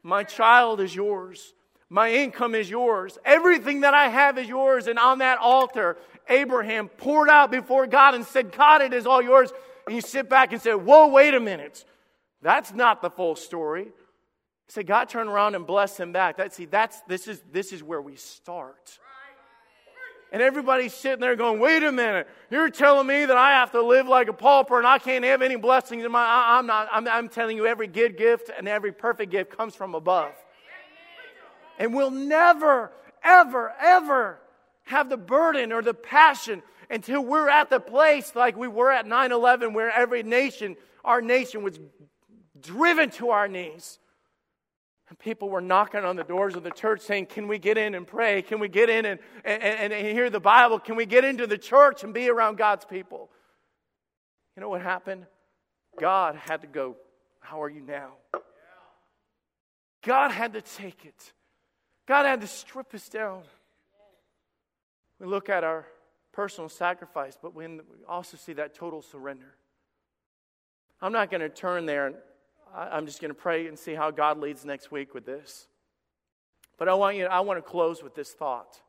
My 0.03 0.25
child 0.25 0.81
is 0.81 0.95
yours. 0.95 1.55
My 1.89 2.11
income 2.11 2.55
is 2.55 2.69
yours. 2.71 3.19
Everything 3.25 3.83
that 3.83 3.95
I 3.95 4.09
have 4.09 4.39
is 4.39 4.49
yours. 4.49 4.87
And 4.87 4.99
on 4.99 5.19
that 5.19 5.39
altar, 5.39 5.99
Abraham 6.29 6.89
poured 6.89 7.29
out 7.29 7.51
before 7.51 7.87
God 7.87 8.15
and 8.15 8.25
said, 8.25 8.51
God, 8.51 8.81
it 8.81 8.93
is 8.93 9.07
all 9.07 9.23
yours. 9.23 9.53
And 9.87 9.95
you 9.95 10.01
sit 10.01 10.29
back 10.29 10.53
and 10.53 10.61
say, 10.61 10.75
Whoa, 10.75 11.09
wait 11.09 11.35
a 11.35 11.41
minute. 11.41 11.85
That's 12.41 12.73
not 12.73 13.03
the 13.03 13.11
full 13.11 13.37
story. 13.37 13.89
Say, 14.73 14.85
God 14.85 15.11
turned 15.11 15.29
around 15.29 15.55
and 15.55 15.67
blessed 15.67 16.01
him 16.01 16.13
back. 16.13 16.39
That, 16.39 16.55
see, 16.55 16.65
that's, 16.65 16.99
this, 17.03 17.29
is, 17.29 17.43
this 17.53 17.75
is 17.75 17.83
where 17.83 18.01
we 18.01 18.17
start. 18.17 18.99
And 20.33 20.41
everybody's 20.41 20.95
sitting 20.95 21.21
there 21.21 21.37
going, 21.37 21.61
wait 21.61 21.83
a 21.83 21.93
minute, 21.93 22.27
you're 22.51 22.71
telling 22.71 23.07
me 23.07 23.27
that 23.27 23.37
I 23.37 23.51
have 23.51 23.73
to 23.73 23.83
live 23.83 24.09
like 24.09 24.29
a 24.29 24.33
pauper 24.33 24.79
and 24.79 24.87
I 24.87 24.97
can't 24.97 25.27
have 25.27 25.43
any 25.43 25.57
blessings 25.57 26.07
in 26.07 26.11
my 26.11 26.25
I, 26.25 26.57
I'm 26.57 26.67
not 26.67 26.89
I'm, 26.91 27.07
I'm 27.07 27.29
telling 27.29 27.59
you 27.59 27.67
every 27.67 27.87
good 27.87 28.17
gift 28.17 28.51
and 28.57 28.67
every 28.67 28.93
perfect 28.93 29.31
gift 29.31 29.55
comes 29.55 29.75
from 29.75 29.95
above. 29.95 30.33
And 31.79 31.95
we'll 31.95 32.11
never, 32.11 32.93
ever, 33.23 33.75
ever 33.79 34.41
have 34.85 35.11
the 35.11 35.19
burden 35.19 35.71
or 35.73 35.83
the 35.83 35.93
passion 35.93 36.63
until 36.89 37.23
we're 37.23 37.51
at 37.51 37.69
the 37.69 37.79
place 37.79 38.35
like 38.35 38.57
we 38.57 38.69
were 38.69 38.91
at 38.91 39.07
9 39.07 39.33
11, 39.33 39.75
where 39.75 39.91
every 39.91 40.23
nation, 40.23 40.77
our 41.05 41.21
nation, 41.21 41.63
was 41.63 41.79
driven 42.59 43.11
to 43.11 43.29
our 43.29 43.49
knees. 43.49 43.99
And 45.13 45.19
people 45.19 45.51
were 45.51 45.61
knocking 45.61 46.07
on 46.07 46.17
the 46.17 46.25
doors 46.25 46.55
of 46.55 46.63
the 46.63 46.71
church 46.71 47.03
saying, 47.03 47.27
Can 47.27 47.47
we 47.47 47.59
get 47.59 47.77
in 47.77 47.95
and 47.95 48.07
pray? 48.07 48.41
Can 48.41 48.61
we 48.61 48.69
get 48.69 48.89
in 48.89 49.05
and, 49.05 49.21
and, 49.45 49.63
and, 49.63 49.93
and 49.93 50.07
hear 50.07 50.31
the 50.31 50.41
Bible? 50.41 50.79
Can 50.79 50.97
we 50.97 51.05
get 51.05 51.23
into 51.23 51.47
the 51.47 51.59
church 51.59 52.03
and 52.03 52.15
be 52.15 52.31
around 52.31 52.57
God's 52.57 52.87
people? 52.87 53.29
You 54.57 54.63
know 54.63 54.71
what 54.71 54.81
happened? 54.81 55.27
God 56.01 56.37
had 56.37 56.63
to 56.63 56.67
go, 56.67 56.97
How 57.41 57.63
are 57.63 57.69
you 57.69 57.83
now? 57.83 58.13
God 60.03 60.31
had 60.31 60.55
to 60.55 60.63
take 60.63 61.05
it. 61.05 61.35
God 62.07 62.25
had 62.25 62.41
to 62.41 62.47
strip 62.47 62.95
us 62.95 63.07
down. 63.11 63.43
We 65.21 65.27
look 65.27 65.51
at 65.51 65.63
our 65.63 65.85
personal 66.33 66.71
sacrifice, 66.71 67.37
but 67.37 67.55
we 67.55 67.81
also 68.09 68.39
see 68.39 68.55
that 68.55 68.75
total 68.75 69.03
surrender. 69.03 69.57
I'm 71.03 71.13
not 71.13 71.31
going 71.31 71.43
to 71.43 71.51
turn 71.51 71.85
there 71.85 72.15
I'm 72.75 73.07
just 73.07 73.21
going 73.21 73.31
to 73.31 73.35
pray 73.35 73.67
and 73.67 73.79
see 73.79 73.95
how 73.95 74.11
God 74.11 74.39
leads 74.39 74.65
next 74.65 74.91
week 74.91 75.15
with 75.15 75.27
this. 75.27 75.67
But 76.79 76.89
I 76.89 76.95
want 76.95 77.17
you. 77.17 77.27
I 77.27 77.41
want 77.41 77.59
to 77.59 77.63
close 77.63 78.03
with 78.03 78.15
this 78.15 78.33
thought. 78.33 78.81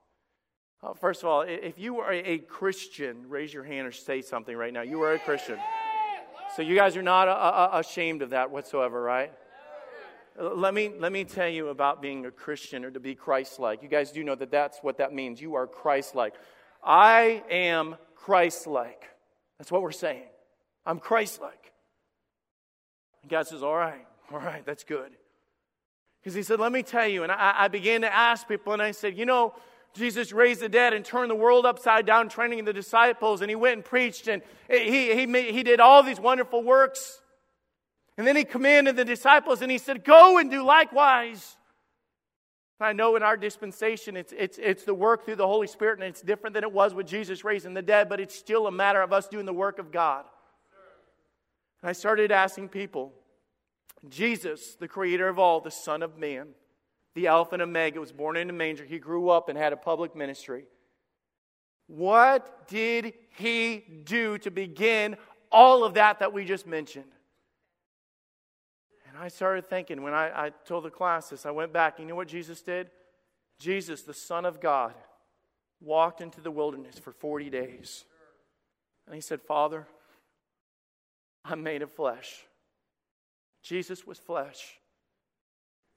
Uh, 0.81 0.93
first 0.93 1.23
of 1.23 1.29
all, 1.29 1.41
if 1.41 1.79
you 1.79 1.99
are 1.99 2.11
a 2.11 2.39
Christian, 2.39 3.29
raise 3.29 3.53
your 3.53 3.63
hand 3.63 3.87
or 3.87 3.91
say 3.91 4.21
something 4.21 4.55
right 4.55 4.73
now. 4.73 4.81
You 4.81 5.01
are 5.03 5.13
a 5.13 5.19
Christian. 5.19 5.57
So 6.55 6.61
you 6.61 6.75
guys 6.75 6.95
are 6.97 7.03
not 7.03 7.27
a, 7.27 7.31
a, 7.31 7.79
ashamed 7.79 8.21
of 8.21 8.31
that 8.31 8.51
whatsoever, 8.51 9.01
right? 9.01 9.31
Let 10.39 10.73
me, 10.73 10.91
let 10.99 11.11
me 11.11 11.23
tell 11.23 11.47
you 11.47 11.69
about 11.69 12.01
being 12.01 12.25
a 12.25 12.31
Christian 12.31 12.83
or 12.85 12.91
to 12.91 12.99
be 12.99 13.15
Christ 13.15 13.59
like. 13.59 13.83
You 13.83 13.89
guys 13.89 14.11
do 14.11 14.23
know 14.23 14.35
that 14.35 14.51
that's 14.51 14.79
what 14.79 14.97
that 14.97 15.13
means. 15.13 15.41
You 15.41 15.55
are 15.55 15.67
Christ 15.67 16.15
like. 16.15 16.33
I 16.83 17.43
am 17.49 17.95
Christ 18.15 18.67
like. 18.67 19.03
That's 19.57 19.71
what 19.71 19.81
we're 19.81 19.91
saying. 19.91 20.25
I'm 20.85 20.99
Christ 20.99 21.41
like. 21.41 21.72
And 23.23 23.31
God 23.31 23.47
says, 23.47 23.63
All 23.63 23.75
right, 23.75 24.05
all 24.31 24.39
right, 24.39 24.63
that's 24.65 24.83
good. 24.83 25.11
Because 26.21 26.35
he 26.35 26.43
said, 26.43 26.59
Let 26.59 26.71
me 26.71 26.83
tell 26.83 27.07
you. 27.07 27.23
And 27.23 27.31
I, 27.31 27.55
I, 27.57 27.67
began 27.67 28.01
to 28.01 28.13
ask 28.13 28.47
people, 28.47 28.73
and 28.73 28.81
I 28.81 28.91
said, 28.91 29.17
You 29.17 29.25
know, 29.25 29.55
Jesus 29.93 30.31
raised 30.31 30.61
the 30.61 30.69
dead 30.69 30.93
and 30.93 31.03
turned 31.03 31.31
the 31.31 31.35
world 31.35 31.65
upside 31.65 32.05
down, 32.05 32.29
training 32.29 32.65
the 32.65 32.73
disciples, 32.73 33.41
and 33.41 33.49
he 33.49 33.55
went 33.55 33.73
and 33.73 33.85
preached, 33.85 34.27
and 34.27 34.41
he, 34.69 35.15
he, 35.15 35.25
made, 35.25 35.53
he 35.53 35.63
did 35.63 35.79
all 35.79 36.03
these 36.03 36.19
wonderful 36.19 36.63
works. 36.63 37.19
And 38.17 38.27
then 38.27 38.35
he 38.35 38.43
commanded 38.43 38.95
the 38.95 39.05
disciples, 39.05 39.61
and 39.61 39.71
he 39.71 39.77
said, 39.77 40.03
Go 40.03 40.37
and 40.37 40.51
do 40.51 40.63
likewise. 40.63 41.57
I 42.79 42.91
know 42.91 43.15
in 43.15 43.23
our 43.23 43.37
dispensation, 43.37 44.17
it's, 44.17 44.33
it's, 44.37 44.59
it's 44.61 44.83
the 44.83 44.93
work 44.93 45.25
through 45.25 45.37
the 45.37 45.47
Holy 45.47 45.67
Spirit, 45.67 45.99
and 45.99 46.07
it's 46.07 46.21
different 46.21 46.53
than 46.53 46.63
it 46.63 46.71
was 46.71 46.93
with 46.93 47.07
Jesus 47.07 47.45
raising 47.45 47.73
the 47.73 47.81
dead, 47.81 48.09
but 48.09 48.19
it's 48.19 48.35
still 48.35 48.67
a 48.67 48.71
matter 48.71 49.01
of 49.01 49.13
us 49.13 49.27
doing 49.27 49.45
the 49.45 49.53
work 49.53 49.79
of 49.79 49.91
God. 49.91 50.25
And 51.83 51.89
I 51.89 51.93
started 51.93 52.31
asking 52.31 52.69
people 52.69 53.11
Jesus, 54.07 54.75
the 54.75 54.87
creator 54.87 55.27
of 55.27 55.37
all, 55.37 55.59
the 55.59 55.69
Son 55.69 56.01
of 56.01 56.17
Man, 56.17 56.49
the 57.13 57.27
Alpha 57.27 57.55
and 57.55 57.61
Omega, 57.61 57.99
was 57.99 58.11
born 58.11 58.37
in 58.37 58.49
a 58.49 58.53
manger. 58.53 58.85
He 58.85 58.99
grew 58.99 59.29
up 59.29 59.49
and 59.49 59.57
had 59.57 59.73
a 59.73 59.77
public 59.77 60.15
ministry. 60.15 60.65
What 61.87 62.67
did 62.69 63.13
he 63.37 63.83
do 64.03 64.37
to 64.39 64.49
begin 64.49 65.17
all 65.51 65.83
of 65.83 65.93
that 65.95 66.19
that 66.19 66.33
we 66.33 66.45
just 66.45 66.65
mentioned? 66.65 67.11
And 69.07 69.17
I 69.21 69.27
started 69.27 69.69
thinking 69.69 70.01
when 70.01 70.13
I, 70.13 70.45
I 70.45 70.49
told 70.65 70.85
the 70.85 70.89
class 70.89 71.29
this, 71.29 71.45
I 71.45 71.51
went 71.51 71.71
back. 71.71 71.99
You 71.99 72.05
know 72.05 72.15
what 72.15 72.29
Jesus 72.29 72.61
did? 72.61 72.89
Jesus, 73.59 74.01
the 74.01 74.13
Son 74.13 74.45
of 74.45 74.59
God, 74.59 74.93
walked 75.81 76.21
into 76.21 76.39
the 76.39 76.51
wilderness 76.51 76.97
for 76.97 77.11
40 77.11 77.49
days. 77.49 78.05
And 79.05 79.13
he 79.13 79.21
said, 79.21 79.41
Father, 79.41 79.85
I'm 81.45 81.63
made 81.63 81.81
of 81.81 81.91
flesh. 81.91 82.43
Jesus 83.61 84.05
was 84.05 84.17
flesh. 84.19 84.77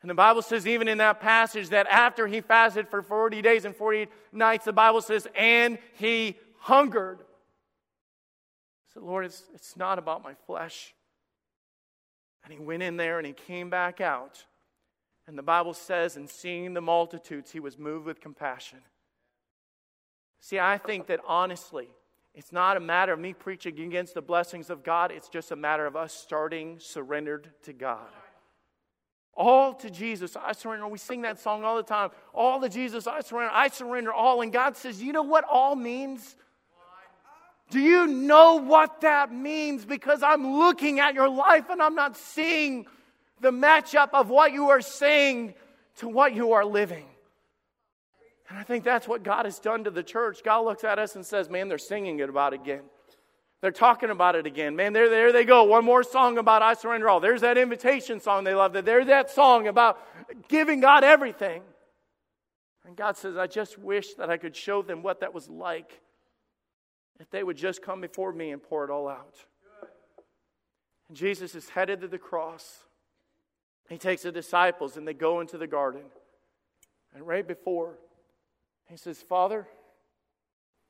And 0.03 0.11
the 0.11 0.15
Bible 0.15 0.43
says, 0.43 0.67
even 0.67 0.89
in 0.89 0.99
that 0.99 1.21
passage, 1.21 1.71
that 1.71 1.87
after 1.89 2.27
he 2.27 2.41
fasted 2.41 2.89
for 2.89 3.03
40 3.03 3.43
days 3.43 3.65
and 3.65 3.75
40 3.75 4.09
nights, 4.33 4.65
the 4.65 4.73
Bible 4.73 5.01
says, 5.01 5.27
and 5.35 5.79
he 5.95 6.37
hungered. 6.59 7.21
I 7.21 8.95
said, 8.95 9.03
Lord, 9.03 9.25
it's, 9.25 9.43
it's 9.55 9.77
not 9.77 9.99
about 9.99 10.23
my 10.23 10.35
flesh. 10.47 10.95
And 12.45 12.53
he 12.53 12.61
went 12.61 12.83
in 12.83 12.97
there 12.97 13.19
and 13.19 13.27
he 13.27 13.33
came 13.33 13.71
back 13.71 14.01
out. 14.01 14.45
And 15.27 15.37
the 15.37 15.43
Bible 15.43 15.75
says, 15.75 16.17
in 16.17 16.29
seeing 16.29 16.75
the 16.75 16.81
multitudes, 16.81 17.51
he 17.51 17.59
was 17.59 17.79
moved 17.79 18.07
with 18.07 18.21
compassion. 18.21 18.79
See, 20.41 20.61
I 20.61 20.79
think 20.79 21.09
that 21.09 21.21
honestly, 21.27 21.89
it's 22.37 22.53
not 22.53 22.77
a 22.77 22.81
matter 22.81 23.15
of 23.15 23.19
me 23.19 23.33
preaching 23.33 23.81
against 23.81 24.13
the 24.13 24.21
blessings 24.21 24.69
of 24.69 24.85
God, 24.85 25.11
it's 25.11 25.31
just 25.31 25.51
a 25.51 25.57
matter 25.57 25.87
of 25.87 25.97
us 25.97 26.13
starting 26.13 26.77
surrendered 26.79 27.49
to 27.63 27.73
God. 27.73 28.07
All 29.35 29.75
to 29.75 29.91
Jesus, 29.91 30.37
I 30.37 30.53
surrender. 30.53 30.87
We 30.87 30.99
sing 30.99 31.23
that 31.23 31.39
song 31.39 31.65
all 31.65 31.77
the 31.77 31.83
time. 31.83 32.11
All 32.35 32.61
to 32.61 32.69
Jesus, 32.69 33.07
I 33.07 33.21
surrender. 33.21 33.53
I 33.53 33.69
surrender 33.69 34.13
all. 34.13 34.41
And 34.41 34.51
God 34.53 34.77
says, 34.77 35.03
You 35.03 35.13
know 35.13 35.23
what 35.23 35.45
all 35.45 35.77
means? 35.77 36.37
Do 37.71 37.81
you 37.81 38.07
know 38.07 38.57
what 38.57 39.01
that 39.01 39.33
means? 39.33 39.85
Because 39.85 40.23
I'm 40.23 40.59
looking 40.59 41.01
at 41.01 41.15
your 41.15 41.29
life 41.29 41.69
and 41.69 41.83
I'm 41.83 41.95
not 41.95 42.17
seeing 42.17 42.87
the 43.41 43.51
matchup 43.51 44.11
of 44.13 44.31
what 44.31 44.53
you 44.53 44.71
are 44.71 44.81
saying 44.81 45.55
to 45.97 46.09
what 46.09 46.35
you 46.35 46.53
are 46.53 46.65
living. 46.65 47.05
And 48.49 48.59
I 48.59 48.63
think 48.63 48.85
that's 48.85 49.09
what 49.09 49.23
God 49.23 49.45
has 49.45 49.59
done 49.59 49.85
to 49.85 49.91
the 49.91 50.03
church. 50.03 50.43
God 50.45 50.61
looks 50.61 50.85
at 50.85 50.99
us 50.99 51.17
and 51.17 51.27
says, 51.27 51.51
Man, 51.51 51.69
they're 51.69 51.79
singing 51.79 52.21
it 52.21 52.29
about 52.29 52.53
again. 52.53 52.83
They're 53.61 53.73
talking 53.73 54.11
about 54.11 54.37
it 54.37 54.47
again. 54.47 54.77
Man, 54.77 54.93
there, 54.93 55.09
there 55.09 55.33
they 55.33 55.45
go. 55.45 55.65
One 55.65 55.85
more 55.85 56.03
song 56.03 56.39
about 56.39 56.63
I 56.63 56.75
surrender 56.75 57.09
all. 57.09 57.21
There's 57.21 57.41
that 57.41 57.59
invitation 57.59 58.21
song 58.21 58.45
they 58.45 58.55
love. 58.55 58.73
There's 58.73 59.07
that 59.07 59.31
song 59.31 59.67
about 59.67 59.99
giving 60.49 60.81
God 60.81 61.03
everything. 61.03 61.63
And 62.85 62.97
God 62.97 63.17
says, 63.17 63.37
I 63.37 63.47
just 63.47 63.79
wish 63.79 64.15
that 64.15 64.31
I 64.31 64.37
could 64.37 64.55
show 64.55 64.83
them 64.83 65.03
what 65.03 65.21
that 65.21 65.35
was 65.35 65.49
like 65.49 66.01
if 67.19 67.31
they 67.31 67.43
would 67.43 67.57
just 67.57 67.83
come 67.83 68.01
before 68.01 68.33
me 68.33 68.53
and 68.53 68.63
pour 68.63 68.85
it 68.85 68.91
all 68.91 69.09
out. 69.09 69.35
And 71.09 71.17
Jesus 71.17 71.55
is 71.55 71.69
headed 71.71 72.03
to 72.03 72.09
the 72.09 72.19
cross. 72.19 72.85
He 73.89 73.99
takes 73.99 74.23
the 74.23 74.33
disciples 74.33 74.97
and 74.97 75.09
they 75.09 75.15
go 75.15 75.41
into 75.41 75.59
the 75.59 75.67
garden. 75.67 76.03
And 77.15 77.27
right 77.27 77.47
before, 77.47 77.99
he 78.89 78.97
says, 78.97 79.21
Father, 79.21 79.67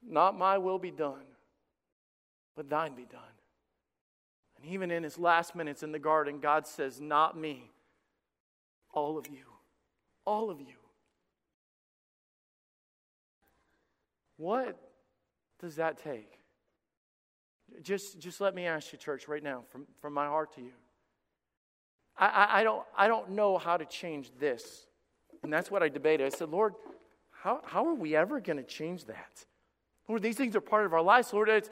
not 0.06 0.36
my 0.36 0.58
will 0.58 0.78
be 0.78 0.90
done, 0.90 1.24
but 2.54 2.68
thine 2.68 2.94
be 2.94 3.04
done. 3.04 3.20
And 4.56 4.72
even 4.72 4.90
in 4.90 5.02
his 5.02 5.18
last 5.18 5.54
minutes 5.54 5.82
in 5.82 5.92
the 5.92 5.98
garden, 5.98 6.40
God 6.40 6.66
says, 6.66 7.00
Not 7.00 7.38
me, 7.38 7.70
all 8.92 9.18
of 9.18 9.26
you. 9.28 9.44
All 10.24 10.50
of 10.50 10.60
you. 10.60 10.74
What 14.36 14.78
does 15.60 15.76
that 15.76 16.02
take? 16.02 16.38
Just, 17.82 18.18
just 18.18 18.40
let 18.40 18.54
me 18.54 18.66
ask 18.66 18.92
you, 18.92 18.98
church, 18.98 19.28
right 19.28 19.42
now, 19.42 19.62
from, 19.70 19.86
from 20.00 20.12
my 20.12 20.26
heart 20.26 20.54
to 20.54 20.60
you. 20.60 20.72
I, 22.16 22.26
I, 22.26 22.60
I, 22.60 22.64
don't, 22.64 22.82
I 22.96 23.08
don't 23.08 23.30
know 23.30 23.58
how 23.58 23.76
to 23.76 23.84
change 23.84 24.30
this. 24.38 24.86
And 25.42 25.52
that's 25.52 25.70
what 25.70 25.82
I 25.82 25.88
debated. 25.88 26.26
I 26.26 26.30
said, 26.30 26.50
Lord, 26.50 26.74
how, 27.46 27.60
how 27.64 27.86
are 27.86 27.94
we 27.94 28.16
ever 28.16 28.40
going 28.40 28.56
to 28.56 28.64
change 28.64 29.04
that? 29.04 29.44
Lord, 30.08 30.20
these 30.20 30.34
things 30.34 30.56
are 30.56 30.60
part 30.60 30.84
of 30.84 30.92
our 30.92 31.00
lives. 31.00 31.32
Lord, 31.32 31.48
it's, 31.48 31.70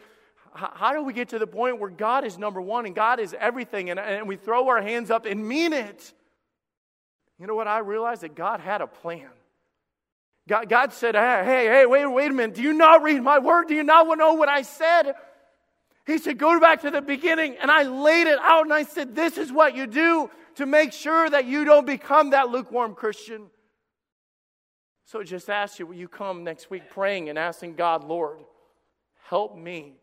how 0.55 0.93
do 0.93 1.03
we 1.03 1.13
get 1.13 1.31
to 1.31 1.39
the 1.41 1.49
point 1.49 1.81
where 1.81 1.91
God 1.91 2.25
is 2.25 2.39
number 2.39 2.61
one 2.61 2.87
and 2.87 2.95
God 2.95 3.19
is 3.19 3.35
everything 3.37 3.91
and, 3.91 3.99
and 3.99 4.29
we 4.29 4.37
throw 4.37 4.69
our 4.69 4.81
hands 4.81 5.11
up 5.11 5.27
and 5.27 5.49
mean 5.49 5.73
it? 5.73 6.13
You 7.41 7.49
know 7.49 7.57
what? 7.57 7.67
I 7.67 7.81
realized 7.81 8.23
that 8.23 8.37
God 8.37 8.61
had 8.61 8.83
a 8.83 8.87
plan. 8.87 9.27
God, 10.49 10.69
God 10.69 10.93
said, 10.93 11.17
hey, 11.17 11.43
hey, 11.45 11.67
hey, 11.67 11.87
wait, 11.87 12.07
wait 12.07 12.31
a 12.31 12.35
minute. 12.35 12.55
Do 12.55 12.63
you 12.63 12.73
not 12.73 13.03
read 13.03 13.21
my 13.21 13.41
word? 13.41 13.67
Do 13.67 13.75
you 13.75 13.83
not 13.83 14.07
know 14.17 14.35
what 14.35 14.49
I 14.49 14.63
said? 14.63 15.15
He 16.07 16.19
said, 16.19 16.39
Go 16.39 16.61
back 16.61 16.83
to 16.83 16.93
the 16.93 17.03
beginning. 17.03 17.57
And 17.61 17.69
I 17.69 17.83
laid 17.83 18.29
it 18.29 18.39
out 18.41 18.63
and 18.63 18.73
I 18.73 18.85
said, 18.85 19.17
This 19.17 19.39
is 19.39 19.51
what 19.51 19.75
you 19.75 19.89
do 19.89 20.31
to 20.55 20.67
make 20.67 20.93
sure 20.93 21.29
that 21.29 21.47
you 21.47 21.65
don't 21.65 21.85
become 21.85 22.31
that 22.31 22.51
lukewarm 22.51 22.95
Christian. 22.95 23.47
So 25.05 25.23
just 25.23 25.51
ask 25.51 25.79
you, 25.79 25.87
will 25.87 25.95
you 25.95 26.09
come 26.09 26.45
next 26.45 26.71
week 26.71 26.89
praying 26.91 27.29
and 27.29 27.39
asking 27.39 27.75
God, 27.75 28.05
Lord, 28.05 28.39
help 29.29 29.57
me 29.57 29.95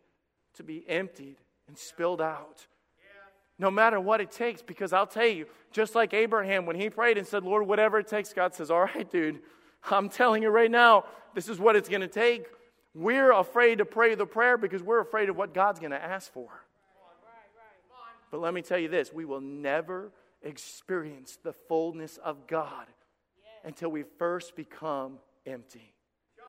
to 0.54 0.62
be 0.62 0.88
emptied 0.88 1.36
and 1.66 1.76
spilled 1.76 2.20
out? 2.20 2.66
No 3.58 3.70
matter 3.70 4.00
what 4.00 4.20
it 4.20 4.30
takes, 4.30 4.62
because 4.62 4.92
I'll 4.92 5.06
tell 5.06 5.26
you, 5.26 5.46
just 5.72 5.94
like 5.94 6.14
Abraham, 6.14 6.66
when 6.66 6.76
he 6.76 6.88
prayed 6.88 7.18
and 7.18 7.26
said, 7.26 7.44
Lord, 7.44 7.66
whatever 7.66 7.98
it 7.98 8.08
takes, 8.08 8.32
God 8.32 8.54
says, 8.54 8.70
All 8.70 8.82
right, 8.82 9.08
dude, 9.08 9.40
I'm 9.90 10.08
telling 10.08 10.42
you 10.42 10.48
right 10.48 10.70
now, 10.70 11.04
this 11.34 11.48
is 11.48 11.58
what 11.58 11.76
it's 11.76 11.88
going 11.88 12.00
to 12.00 12.08
take. 12.08 12.46
We're 12.94 13.32
afraid 13.32 13.78
to 13.78 13.84
pray 13.84 14.14
the 14.14 14.26
prayer 14.26 14.56
because 14.56 14.82
we're 14.82 15.00
afraid 15.00 15.28
of 15.28 15.36
what 15.36 15.54
God's 15.54 15.80
going 15.80 15.92
to 15.92 16.02
ask 16.02 16.32
for. 16.32 16.48
But 18.30 18.40
let 18.40 18.54
me 18.54 18.62
tell 18.62 18.78
you 18.78 18.88
this 18.88 19.12
we 19.12 19.24
will 19.24 19.40
never 19.40 20.10
experience 20.42 21.38
the 21.42 21.52
fullness 21.52 22.18
of 22.18 22.46
God 22.46 22.86
until 23.64 23.90
we 23.90 24.04
first 24.18 24.56
become 24.56 25.18
empty. 25.46 25.91